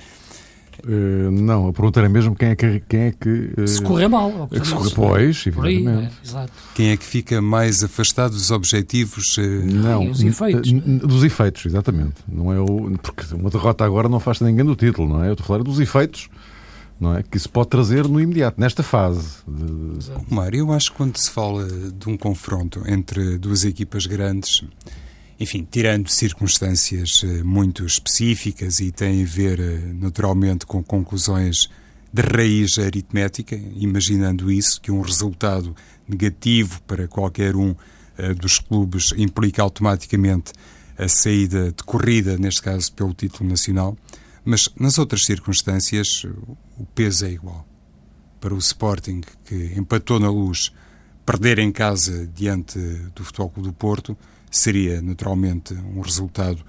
Uh, 0.86 1.32
não, 1.32 1.68
a 1.68 1.74
pergunta 1.74 2.00
era 2.00 2.10
mesmo 2.10 2.36
quem 2.36 2.50
é 2.50 2.56
que. 2.56 2.84
Quem 2.88 3.00
é 3.02 3.12
que 3.12 3.54
uh, 3.58 3.68
se 3.68 3.82
correr 3.82 4.08
mal. 4.08 4.48
Que 4.48 4.66
se 4.66 4.74
correr, 4.74 4.94
pois, 4.94 5.46
evidentemente. 5.48 6.14
Aí, 6.34 6.44
é, 6.44 6.46
quem 6.76 6.90
é 6.90 6.98
que 6.98 7.06
fica 7.06 7.42
mais 7.42 7.84
afastado 7.84 8.32
dos 8.32 8.52
objetivos? 8.52 9.38
Uh... 9.38 9.42
Não, 9.66 10.06
dos 10.08 10.24
efeitos. 10.24 10.72
Dos 10.72 11.24
efeitos, 11.24 11.66
exatamente. 11.66 12.16
Não 12.28 12.52
é 12.52 12.60
o, 12.60 12.92
porque 13.02 13.34
uma 13.34 13.50
derrota 13.50 13.86
agora 13.86 14.10
não 14.10 14.20
faz 14.20 14.40
ninguém 14.42 14.66
do 14.66 14.76
título, 14.76 15.08
não 15.08 15.24
é? 15.24 15.30
Eu 15.30 15.34
estou 15.34 15.44
a 15.44 15.48
falar 15.48 15.64
dos 15.64 15.80
efeitos 15.80 16.30
não 17.02 17.18
é? 17.18 17.24
Que 17.24 17.36
isso 17.36 17.50
pode 17.50 17.70
trazer 17.70 18.08
no 18.08 18.22
imediato, 18.22 18.62
nesta 18.62 18.84
fase. 18.84 19.38
De... 19.48 20.34
Mário, 20.34 20.60
eu 20.60 20.72
acho 20.72 20.92
que 20.92 20.98
quando 20.98 21.18
se 21.18 21.32
fala 21.32 21.66
de 21.68 22.08
um 22.08 22.16
confronto 22.16 22.84
entre 22.86 23.40
duas 23.40 23.66
equipas 23.66 24.06
grandes, 24.06 24.64
enfim, 25.42 25.68
tirando 25.70 26.08
circunstâncias 26.08 27.24
eh, 27.24 27.42
muito 27.42 27.84
específicas 27.84 28.80
e 28.80 28.92
tem 28.92 29.24
a 29.24 29.26
ver 29.26 29.60
eh, 29.60 29.80
naturalmente 29.92 30.68
com 30.68 30.84
conclusões 30.84 31.68
de 32.14 32.22
raiz 32.22 32.78
aritmética, 32.78 33.56
imaginando 33.76 34.52
isso, 34.52 34.80
que 34.80 34.92
um 34.92 35.02
resultado 35.02 35.76
negativo 36.08 36.80
para 36.84 37.08
qualquer 37.08 37.56
um 37.56 37.72
uh, 37.72 38.36
dos 38.38 38.60
clubes 38.60 39.14
implica 39.18 39.64
automaticamente 39.64 40.52
a 40.98 41.08
saída 41.08 41.72
de 41.72 41.84
corrida, 41.84 42.38
neste 42.38 42.62
caso 42.62 42.92
pelo 42.92 43.14
título 43.14 43.50
nacional, 43.50 43.98
mas 44.44 44.70
nas 44.78 44.98
outras 45.00 45.24
circunstâncias 45.24 46.26
o 46.78 46.86
peso 46.94 47.26
é 47.26 47.32
igual. 47.32 47.66
Para 48.42 48.54
o 48.54 48.58
Sporting, 48.58 49.22
que 49.46 49.74
empatou 49.78 50.20
na 50.20 50.30
luz, 50.30 50.74
perder 51.26 51.60
em 51.60 51.72
casa 51.72 52.28
diante 52.36 52.78
do 53.16 53.24
Futebol 53.24 53.50
Clube 53.50 53.70
do 53.70 53.74
Porto 53.74 54.18
seria 54.52 55.02
naturalmente 55.02 55.74
um 55.74 56.02
resultado 56.02 56.64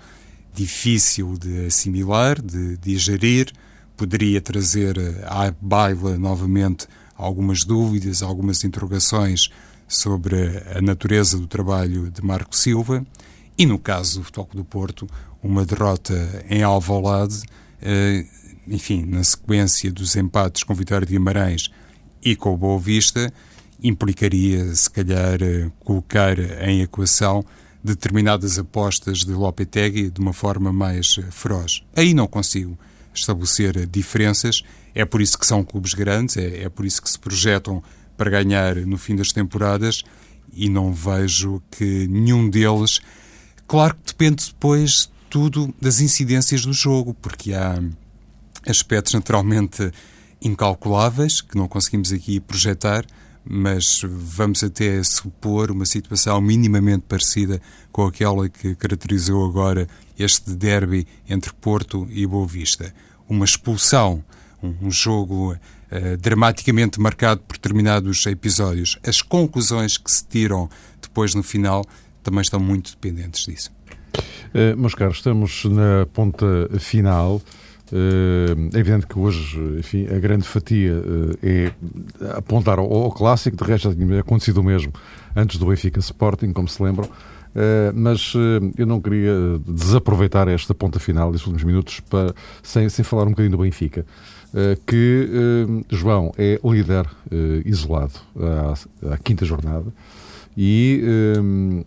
difícil 0.55 1.37
de 1.37 1.67
assimilar, 1.67 2.41
de 2.41 2.77
digerir, 2.79 3.53
poderia 3.97 4.41
trazer 4.41 4.97
à 5.27 5.53
baila 5.61 6.17
novamente 6.17 6.87
algumas 7.17 7.65
dúvidas, 7.65 8.23
algumas 8.23 8.63
interrogações 8.65 9.51
sobre 9.89 10.37
a 10.75 10.81
natureza 10.81 11.37
do 11.37 11.47
trabalho 11.47 12.11
de 12.11 12.23
Marco 12.25 12.57
Silva. 12.57 13.05
E, 13.59 13.67
no 13.67 13.79
caso 13.79 14.21
do 14.21 14.25
Futebol 14.25 14.49
do 14.55 14.65
Porto, 14.65 15.07
uma 15.43 15.65
derrota 15.65 16.45
em 16.49 16.63
Alvalade, 16.63 17.43
eh, 17.81 18.25
enfim, 18.67 19.05
na 19.05 19.23
sequência 19.23 19.93
dos 19.93 20.17
empates 20.17 20.63
com 20.63 20.75
Vitória 20.75 21.07
de 21.07 21.13
Guimarães 21.13 21.71
e 22.25 22.35
com 22.35 22.55
o 22.55 22.57
Boa 22.57 22.79
Vista, 22.79 23.33
implicaria, 23.83 24.75
se 24.75 24.89
calhar, 24.89 25.43
eh, 25.43 25.71
colocar 25.81 26.39
em 26.67 26.81
equação 26.81 27.45
determinadas 27.83 28.59
apostas 28.59 29.19
de 29.19 29.33
Lopetegui 29.33 30.11
de 30.11 30.21
uma 30.21 30.33
forma 30.33 30.73
mais 30.73 31.17
eh, 31.19 31.23
feroz. 31.31 31.83
Aí 31.97 32.15
não 32.15 32.27
consigo 32.27 32.79
estabelecer 33.15 33.87
diferenças, 33.87 34.63
é 34.95 35.05
por 35.05 35.21
isso 35.21 35.39
que 35.39 35.47
são 35.47 35.65
clubes 35.65 35.95
grandes, 35.95 36.37
é, 36.37 36.65
é 36.65 36.69
por 36.69 36.87
isso 36.87 37.03
que 37.03 37.11
se 37.11 37.19
projetam 37.19 37.83
para 38.17 38.31
ganhar 38.31 38.77
no 38.77 38.97
fim 38.97 39.17
das 39.17 39.29
temporadas 39.29 40.05
e 40.53 40.69
não 40.69 40.93
vejo 40.93 41.63
que 41.71 42.07
nenhum 42.09 42.49
deles. 42.49 43.01
Claro 43.67 43.95
que 43.95 44.13
depende 44.13 44.47
depois 44.47 45.11
tudo 45.29 45.75
das 45.81 46.01
incidências 46.01 46.65
do 46.65 46.73
jogo, 46.73 47.15
porque 47.15 47.55
há 47.55 47.83
aspectos 48.67 49.15
naturalmente 49.15 49.91
incalculáveis 50.41 51.41
que 51.41 51.57
não 51.57 51.67
conseguimos 51.67 52.13
aqui 52.13 52.39
projetar, 52.39 53.05
mas 53.45 54.03
vamos 54.05 54.63
até 54.63 55.03
supor 55.03 55.71
uma 55.71 55.85
situação 55.85 56.41
minimamente 56.41 57.05
parecida 57.09 57.61
com 57.91 58.07
aquela 58.07 58.49
que 58.49 58.75
caracterizou 58.75 59.45
agora 59.45 59.89
este 60.19 60.51
derby 60.55 61.07
entre 61.29 61.53
Porto 61.53 62.07
e 62.11 62.27
Boa 62.27 62.47
Vista. 62.47 62.95
Uma 63.29 63.45
expulsão, 63.45 64.25
um 64.63 64.91
jogo 64.91 65.55
uh, 65.55 66.17
dramaticamente 66.19 67.01
marcado 67.01 67.41
por 67.41 67.55
determinados 67.55 68.25
episódios. 68.27 68.99
As 69.07 69.21
conclusões 69.23 69.99
que 69.99 70.11
se 70.11 70.25
tiram 70.25 70.69
depois 71.01 71.35
no 71.35 71.43
final 71.43 71.85
também 72.23 72.43
estão 72.43 72.61
muito 72.61 72.93
dependentes 72.93 73.45
disso. 73.45 73.73
Uh, 74.55 74.77
meus 74.77 74.95
caros, 74.95 75.17
estamos 75.17 75.65
na 75.65 76.07
ponta 76.13 76.47
final. 76.79 77.43
É 78.73 78.79
evidente 78.79 79.07
que 79.07 79.19
hoje, 79.19 79.61
enfim, 79.79 80.07
a 80.07 80.19
grande 80.19 80.45
fatia 80.45 81.03
eh, 81.43 81.73
é 82.23 82.37
apontar 82.39 82.79
ao, 82.79 82.91
ao 82.91 83.13
clássico, 83.13 83.55
de 83.55 83.65
resto 83.65 83.91
já 83.91 83.95
tinha 83.95 84.21
acontecido 84.21 84.59
o 84.59 84.65
mesmo 84.65 84.91
antes 85.37 85.59
do 85.59 85.67
Benfica 85.67 86.01
Sporting, 86.01 86.55
como 86.55 86.67
se 86.69 86.83
lembram, 86.83 87.07
eh, 87.55 87.93
mas 87.95 88.33
eu 88.79 88.87
não 88.87 88.99
queria 88.99 89.35
desaproveitar 89.67 90.49
esta 90.49 90.75
ponta 90.75 90.99
final 90.99 91.31
destes 91.31 91.47
últimos 91.47 91.65
minutos 91.65 92.01
para, 92.01 92.35
sem, 92.63 92.89
sem 92.89 93.05
falar 93.05 93.25
um 93.25 93.31
bocadinho 93.31 93.57
do 93.57 93.63
Benfica. 93.63 94.07
Que 94.87 95.31
João 95.89 96.31
é 96.37 96.61
líder 96.63 97.07
isolado 97.65 98.13
à, 98.39 99.15
à 99.15 99.17
quinta 99.17 99.47
jornada 99.47 99.87
e, 100.55 101.03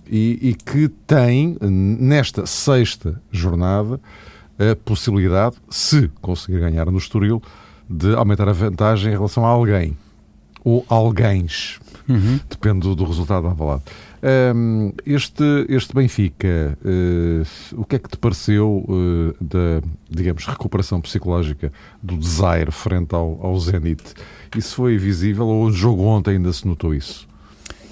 e, 0.10 0.39
e 0.41 0.56
que 0.56 0.88
tem, 1.06 1.56
nesta 1.62 2.48
sexta 2.48 3.22
jornada, 3.32 4.00
a 4.60 4.76
possibilidade, 4.76 5.56
se 5.70 6.10
conseguir 6.22 6.60
ganhar 6.60 6.86
no 6.86 6.98
Estoril, 6.98 7.41
de 7.89 8.15
aumentar 8.15 8.50
a 8.50 8.54
vantagem 8.54 9.12
em 9.13 9.15
relação 9.15 9.46
a 9.46 9.50
alguém. 9.50 9.98
Ou 10.63 10.84
alguém. 10.89 11.46
Uhum. 12.08 12.39
Depende 12.50 12.80
do, 12.80 12.96
do 12.96 13.06
resultado 13.06 13.48
da 13.48 13.54
balada. 13.54 13.84
Um, 14.56 14.91
este, 15.06 15.44
este 15.70 15.94
Benfica, 15.94 16.76
uh, 16.84 17.80
o 17.80 17.86
que 17.86 17.98
é 17.98 18.00
que 18.00 18.10
te 18.10 18.18
pareceu 18.18 18.84
uh, 18.88 19.36
da, 19.39 19.88
digamos, 20.10 20.46
recuperação 20.46 21.00
psicológica 21.00 21.72
do 22.02 22.18
Desire 22.18 22.72
frente 22.72 23.13
ao, 23.13 23.39
ao 23.46 23.60
Zenit? 23.60 24.04
Isso 24.56 24.76
foi 24.76 24.98
visível 24.98 25.46
ou 25.46 25.65
o 25.65 25.72
jogo 25.72 26.04
ontem 26.04 26.32
ainda 26.32 26.52
se 26.52 26.68
notou 26.68 26.94
isso? 26.96 27.28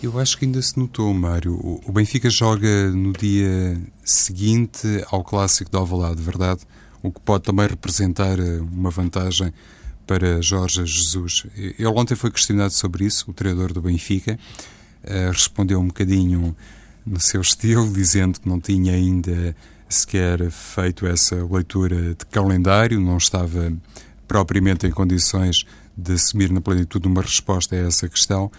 Eu 0.04 0.20
acho 0.20 0.38
que 0.38 0.44
ainda 0.44 0.62
se 0.62 0.78
notou, 0.78 1.14
Mário. 1.14 1.58
O 1.86 1.90
Benfica 1.94 2.30
joga 2.30 2.92
no 2.92 3.14
dia 3.14 3.82
seguinte 4.04 4.86
ao 5.10 5.24
clássico 5.24 5.72
de 5.72 5.78
Alvalade, 5.78 6.22
verdade? 6.22 6.60
O 7.02 7.10
que 7.10 7.22
pode 7.22 7.46
também 7.46 7.66
representar 7.66 8.38
eh, 8.38 8.60
uma 8.60 8.90
vantagem 8.90 9.54
para 10.06 10.42
Jorge 10.42 10.86
Jesus. 10.86 11.46
Ele 11.56 11.88
ontem 11.88 12.16
foi 12.16 12.30
questionado 12.32 12.74
sobre 12.74 13.06
isso, 13.06 13.32
o 13.32 13.34
treinador 13.34 13.72
do 13.72 13.82
Benfica, 13.82 14.38
uh, 15.06 15.32
respondeu 15.32 15.80
um 15.80 15.88
bocadinho 15.88 16.54
no 17.06 17.22
seu 17.22 17.40
estilo, 17.42 17.90
dizendo 17.90 18.42
que 18.42 18.50
não 18.50 18.60
tinha 18.60 18.92
ainda 18.92 19.56
sequer 19.88 20.52
feito 20.52 21.08
essa 21.08 21.36
leitura 21.50 22.14
de 22.14 22.26
calendário, 22.30 23.00
não 23.00 23.16
estava 23.16 23.72
propriamente 24.28 24.86
em 24.86 24.92
condições 24.92 25.64
de 25.96 26.14
assumir 26.14 26.52
na 26.52 26.60
plenitude 26.60 27.08
uma 27.08 27.22
resposta 27.22 27.74
a 27.74 27.80
essa 27.80 28.10
questão, 28.10 28.52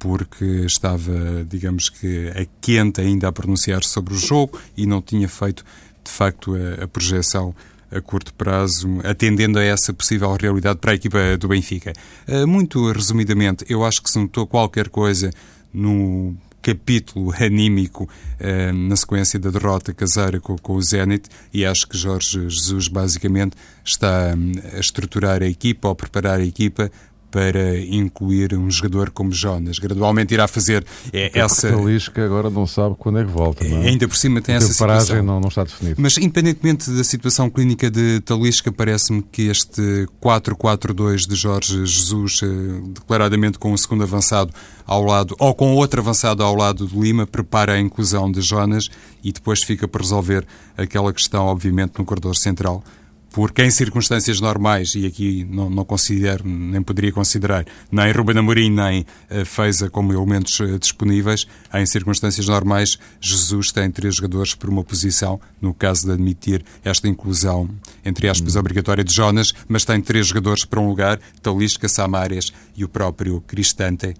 porque 0.00 0.44
estava, 0.66 1.44
digamos 1.48 1.90
que, 1.90 2.28
a 2.30 2.44
quente 2.60 3.00
ainda 3.00 3.28
a 3.28 3.32
pronunciar 3.32 3.84
sobre 3.84 4.14
o 4.14 4.16
jogo 4.16 4.58
e 4.76 4.86
não 4.86 5.00
tinha 5.00 5.28
feito, 5.28 5.62
de 6.02 6.10
facto, 6.10 6.54
a, 6.54 6.84
a 6.84 6.88
projeção 6.88 7.54
a 7.92 8.00
curto 8.00 8.32
prazo, 8.34 8.88
atendendo 9.04 9.58
a 9.58 9.64
essa 9.64 9.92
possível 9.92 10.34
realidade 10.40 10.78
para 10.78 10.92
a 10.92 10.94
equipa 10.94 11.36
do 11.36 11.48
Benfica. 11.48 11.92
Uh, 12.26 12.46
muito 12.46 12.90
resumidamente, 12.92 13.64
eu 13.68 13.84
acho 13.84 14.02
que 14.02 14.10
se 14.10 14.18
notou 14.18 14.46
qualquer 14.46 14.88
coisa 14.88 15.30
no 15.72 16.34
capítulo 16.62 17.32
anímico 17.38 18.04
uh, 18.04 18.72
na 18.72 18.94
sequência 18.94 19.38
da 19.38 19.50
derrota 19.50 19.92
caseira 19.92 20.40
com, 20.40 20.56
com, 20.56 20.74
o 20.74 20.82
Zenit 20.82 21.28
e 21.52 21.64
acho 21.64 21.86
que 21.86 21.96
Jorge 21.96 22.48
Jesus 22.48 22.86
basicamente 22.86 23.56
está 23.84 24.34
um, 24.36 24.52
a 24.76 24.78
estruturar 24.78 25.42
a 25.42 25.46
equipa 25.46 25.88
ou 25.88 25.94
preparar 25.94 26.38
a 26.38 26.44
equipa 26.44 26.90
para 27.30 27.78
incluir 27.78 28.54
um 28.54 28.70
jogador 28.70 29.10
como 29.10 29.32
Jonas. 29.32 29.78
Gradualmente 29.78 30.34
irá 30.34 30.48
fazer 30.48 30.84
é, 31.12 31.30
essa. 31.38 31.70
Talisca 31.70 32.24
agora 32.24 32.50
não 32.50 32.66
sabe 32.66 32.96
quando 32.98 33.18
é 33.18 33.24
que 33.24 33.30
volta. 33.30 33.64
É? 33.64 33.88
Ainda 33.88 34.08
por 34.08 34.16
cima 34.16 34.40
tem 34.40 34.56
essa 34.56 34.72
situação. 34.72 35.22
Não, 35.22 35.40
não 35.40 35.48
está 35.48 35.64
definido. 35.64 36.00
Mas 36.00 36.16
independentemente 36.18 36.90
da 36.90 37.04
situação 37.04 37.48
clínica 37.48 37.90
de 37.90 38.20
Talisca, 38.20 38.72
parece-me 38.72 39.22
que 39.22 39.48
este 39.48 40.06
4-4-2 40.20 41.28
de 41.28 41.34
Jorge 41.34 41.86
Jesus, 41.86 42.40
eh, 42.42 42.46
declaradamente 42.94 43.58
com 43.58 43.72
o 43.72 43.78
segundo 43.78 44.02
avançado 44.02 44.52
ao 44.86 45.04
lado, 45.04 45.36
ou 45.38 45.54
com 45.54 45.74
outro 45.74 46.00
avançado 46.00 46.42
ao 46.42 46.54
lado 46.54 46.86
de 46.86 46.98
Lima, 46.98 47.26
prepara 47.26 47.74
a 47.74 47.80
inclusão 47.80 48.30
de 48.30 48.40
Jonas 48.40 48.88
e 49.22 49.32
depois 49.32 49.62
fica 49.62 49.86
por 49.86 50.00
resolver 50.00 50.44
aquela 50.76 51.12
questão, 51.12 51.46
obviamente, 51.46 51.92
no 51.98 52.04
corredor 52.04 52.36
central 52.36 52.82
porque 53.30 53.62
em 53.62 53.70
circunstâncias 53.70 54.40
normais, 54.40 54.94
e 54.94 55.06
aqui 55.06 55.46
não, 55.48 55.70
não 55.70 55.84
considero, 55.84 56.46
nem 56.46 56.82
poderia 56.82 57.12
considerar, 57.12 57.64
nem 57.90 58.12
Ruben 58.12 58.38
Amorim 58.38 58.70
nem 58.70 59.00
uh, 59.30 59.44
Feiza 59.44 59.88
como 59.88 60.12
elementos 60.12 60.58
uh, 60.60 60.78
disponíveis, 60.78 61.46
em 61.72 61.86
circunstâncias 61.86 62.46
normais, 62.48 62.98
Jesus 63.20 63.70
tem 63.70 63.90
três 63.90 64.16
jogadores 64.16 64.54
por 64.54 64.68
uma 64.68 64.82
posição, 64.82 65.40
no 65.60 65.72
caso 65.72 66.06
de 66.06 66.12
admitir 66.12 66.64
esta 66.84 67.08
inclusão, 67.08 67.68
entre 68.04 68.28
aspas, 68.28 68.56
hum. 68.56 68.60
obrigatória 68.60 69.04
de 69.04 69.14
Jonas, 69.14 69.52
mas 69.68 69.84
tem 69.84 70.00
três 70.00 70.26
jogadores 70.26 70.64
para 70.64 70.80
um 70.80 70.88
lugar, 70.88 71.20
Talisca, 71.42 71.88
Samares 71.88 72.52
e 72.76 72.84
o 72.84 72.88
próprio 72.88 73.40
Cristante, 73.42 74.14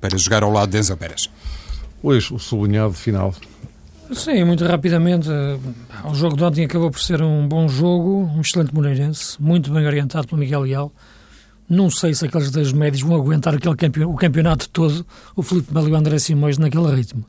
para 0.00 0.18
jogar 0.18 0.42
ao 0.42 0.50
lado 0.50 0.70
de 0.70 0.78
Enzo 0.78 0.96
Pérez. 0.96 1.30
Hoje, 2.02 2.34
o 2.34 2.38
sublinhado 2.38 2.94
final 2.94 3.32
Sim, 4.10 4.44
muito 4.44 4.64
rapidamente. 4.66 5.30
Eh, 5.30 5.58
o 6.04 6.14
jogo 6.14 6.36
de 6.36 6.44
ontem 6.44 6.64
acabou 6.64 6.90
por 6.90 7.00
ser 7.00 7.22
um 7.22 7.46
bom 7.46 7.68
jogo, 7.68 8.30
um 8.34 8.40
excelente 8.40 8.74
Moreirense, 8.74 9.40
muito 9.40 9.72
bem 9.72 9.86
orientado 9.86 10.26
pelo 10.26 10.40
Miguel 10.40 10.62
Leal. 10.62 10.92
Não 11.68 11.88
sei 11.88 12.14
se 12.14 12.26
aqueles 12.26 12.50
dois 12.50 12.72
médios 12.72 13.02
vão 13.02 13.16
aguentar 13.16 13.54
aquele 13.54 14.04
o 14.04 14.14
campeonato 14.14 14.68
todo, 14.68 15.06
o 15.34 15.42
Felipe 15.42 15.72
Melo 15.72 15.88
e 15.88 15.92
o 15.92 15.96
André 15.96 16.18
Simões, 16.18 16.58
naquele 16.58 16.94
ritmo. 16.94 17.24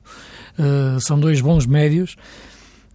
Uh, 0.57 0.99
são 0.99 1.19
dois 1.19 1.39
bons 1.39 1.65
médios 1.65 2.17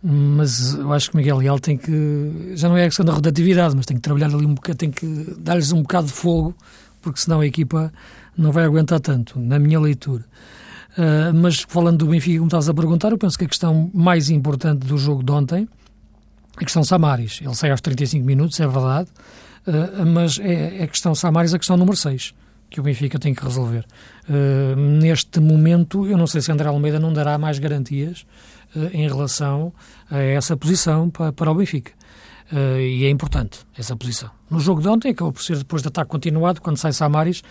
mas 0.02 0.74
eu 0.74 0.92
acho 0.92 1.10
que 1.10 1.16
Miguel 1.16 1.38
Leal 1.38 1.58
tem 1.58 1.76
que, 1.76 2.52
já 2.54 2.68
não 2.68 2.76
é 2.76 2.84
a 2.84 2.86
questão 2.86 3.04
da 3.04 3.12
rotatividade, 3.12 3.74
mas 3.74 3.86
tem 3.86 3.96
que 3.96 4.02
trabalhar 4.02 4.26
ali 4.26 4.46
um 4.46 4.54
bocado, 4.54 4.78
tem 4.78 4.90
que 4.90 5.06
dar-lhes 5.38 5.72
um 5.72 5.82
bocado 5.82 6.06
de 6.06 6.12
fogo, 6.12 6.54
porque 7.02 7.20
senão 7.20 7.40
a 7.40 7.46
equipa 7.46 7.92
não 8.36 8.52
vai 8.52 8.64
aguentar 8.64 9.00
tanto, 9.00 9.38
na 9.40 9.58
minha 9.58 9.80
leitura. 9.80 10.24
Uh, 10.96 11.34
mas 11.34 11.60
falando 11.60 11.98
do 11.98 12.06
Benfica, 12.06 12.38
como 12.38 12.48
estavas 12.48 12.68
a 12.68 12.74
perguntar, 12.74 13.10
eu 13.10 13.18
penso 13.18 13.38
que 13.38 13.44
a 13.44 13.48
questão 13.48 13.90
mais 13.92 14.30
importante 14.30 14.86
do 14.86 14.96
jogo 14.96 15.22
de 15.22 15.30
ontem 15.30 15.68
a 16.56 16.64
questão 16.64 16.82
Samaris. 16.82 17.40
Ele 17.40 17.54
sai 17.54 17.70
aos 17.70 17.80
35 17.80 18.24
minutos, 18.24 18.58
é 18.58 18.66
verdade, 18.66 19.08
uh, 19.66 20.06
mas 20.06 20.38
é, 20.40 20.78
é 20.78 20.82
a 20.84 20.88
questão 20.88 21.14
Samaris 21.14 21.54
a 21.54 21.58
questão 21.58 21.76
número 21.76 21.96
6 21.96 22.34
que 22.70 22.80
o 22.80 22.82
Benfica 22.82 23.18
tem 23.18 23.34
que 23.34 23.42
resolver. 23.42 23.84
Uh, 24.28 24.76
neste 24.76 25.40
momento, 25.40 26.06
eu 26.06 26.16
não 26.18 26.26
sei 26.26 26.40
se 26.40 26.52
André 26.52 26.68
Almeida 26.68 26.98
não 26.98 27.12
dará 27.12 27.38
mais 27.38 27.58
garantias 27.58 28.26
uh, 28.76 28.90
em 28.92 29.08
relação 29.08 29.72
a 30.10 30.18
essa 30.18 30.56
posição 30.56 31.08
para, 31.08 31.32
para 31.32 31.50
o 31.50 31.54
Benfica. 31.54 31.92
Uh, 32.52 32.80
e 32.80 33.04
é 33.04 33.10
importante 33.10 33.60
essa 33.76 33.96
posição. 33.96 34.30
No 34.50 34.60
jogo 34.60 34.80
de 34.80 34.88
ontem, 34.88 35.10
acabou 35.10 35.32
por 35.32 35.42
ser 35.42 35.56
depois 35.56 35.82
de 35.82 35.88
ataque 35.88 36.10
continuado, 36.10 36.60
quando 36.60 36.76
sai 36.76 36.92
Samaris, 36.92 37.42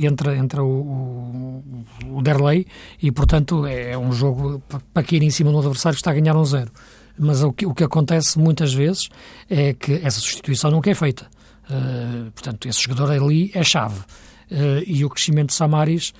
entra, 0.00 0.36
entra 0.36 0.62
o, 0.62 0.68
o, 0.68 2.18
o 2.18 2.22
Derlei 2.22 2.66
e, 3.02 3.10
portanto, 3.10 3.66
é, 3.66 3.92
é 3.92 3.98
um 3.98 4.12
jogo 4.12 4.62
para 4.92 5.02
cair 5.02 5.22
em 5.22 5.30
cima 5.30 5.50
do 5.50 5.58
adversário 5.58 5.96
que 5.96 6.00
está 6.00 6.10
a 6.10 6.14
ganhar 6.14 6.36
um 6.36 6.44
zero. 6.44 6.70
Mas 7.18 7.42
o 7.42 7.52
que, 7.52 7.66
o 7.66 7.74
que 7.74 7.84
acontece 7.84 8.38
muitas 8.38 8.72
vezes 8.74 9.08
é 9.48 9.72
que 9.72 9.94
essa 9.94 10.20
substituição 10.20 10.70
nunca 10.70 10.90
é 10.90 10.94
feita. 10.94 11.26
Uh, 11.68 12.30
portanto, 12.30 12.68
esse 12.68 12.82
jogador 12.82 13.10
ali 13.10 13.50
é 13.54 13.64
chave. 13.64 13.98
Uh, 14.50 14.82
e 14.86 15.04
o 15.04 15.10
crescimento 15.10 15.48
de 15.48 15.54
Samaris 15.54 16.10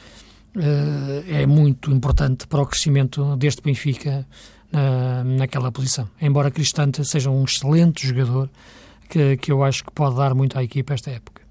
uh, 0.57 1.25
é 1.29 1.47
muito 1.47 1.93
importante 1.93 2.47
para 2.47 2.63
o 2.63 2.67
crescimento 2.67 3.37
deste 3.37 3.63
Benfica 3.63 4.27
na, 4.73 5.23
naquela 5.23 5.71
posição. 5.71 6.09
Embora 6.21 6.51
Cristante 6.51 7.05
seja 7.05 7.31
um 7.31 7.45
excelente 7.45 8.07
jogador, 8.07 8.51
que, 9.09 9.37
que 9.37 9.53
eu 9.53 9.63
acho 9.63 9.85
que 9.85 9.93
pode 9.93 10.17
dar 10.17 10.35
muito 10.35 10.59
à 10.59 10.65
equipa 10.65 10.95
esta 10.95 11.11
época. 11.11 11.46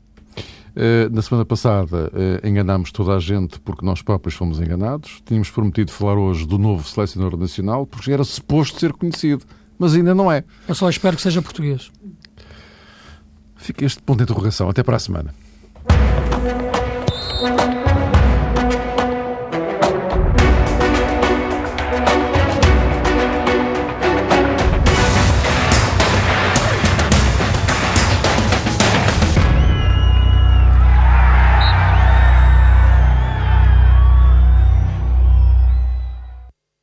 Na 1.11 1.21
semana 1.21 1.45
passada 1.45 2.11
enganámos 2.43 2.91
toda 2.91 3.15
a 3.15 3.19
gente 3.19 3.59
porque 3.61 3.85
nós 3.85 4.01
próprios 4.01 4.35
fomos 4.35 4.59
enganados. 4.59 5.21
Tínhamos 5.25 5.49
prometido 5.49 5.91
falar 5.91 6.17
hoje 6.17 6.45
do 6.45 6.57
novo 6.57 6.85
selecionador 6.87 7.39
nacional 7.39 7.85
porque 7.85 8.11
era 8.11 8.23
suposto 8.23 8.79
ser 8.79 8.91
conhecido, 8.91 9.45
mas 9.79 9.95
ainda 9.95 10.13
não 10.13 10.31
é. 10.31 10.43
Eu 10.67 10.75
só 10.75 10.89
espero 10.89 11.15
que 11.15 11.21
seja 11.21 11.41
português. 11.41 11.89
Fica 13.55 13.85
este 13.85 14.01
ponto 14.01 14.17
de 14.17 14.23
interrogação. 14.23 14.69
Até 14.69 14.83
para 14.83 14.97
a 14.97 14.99
semana. 14.99 15.33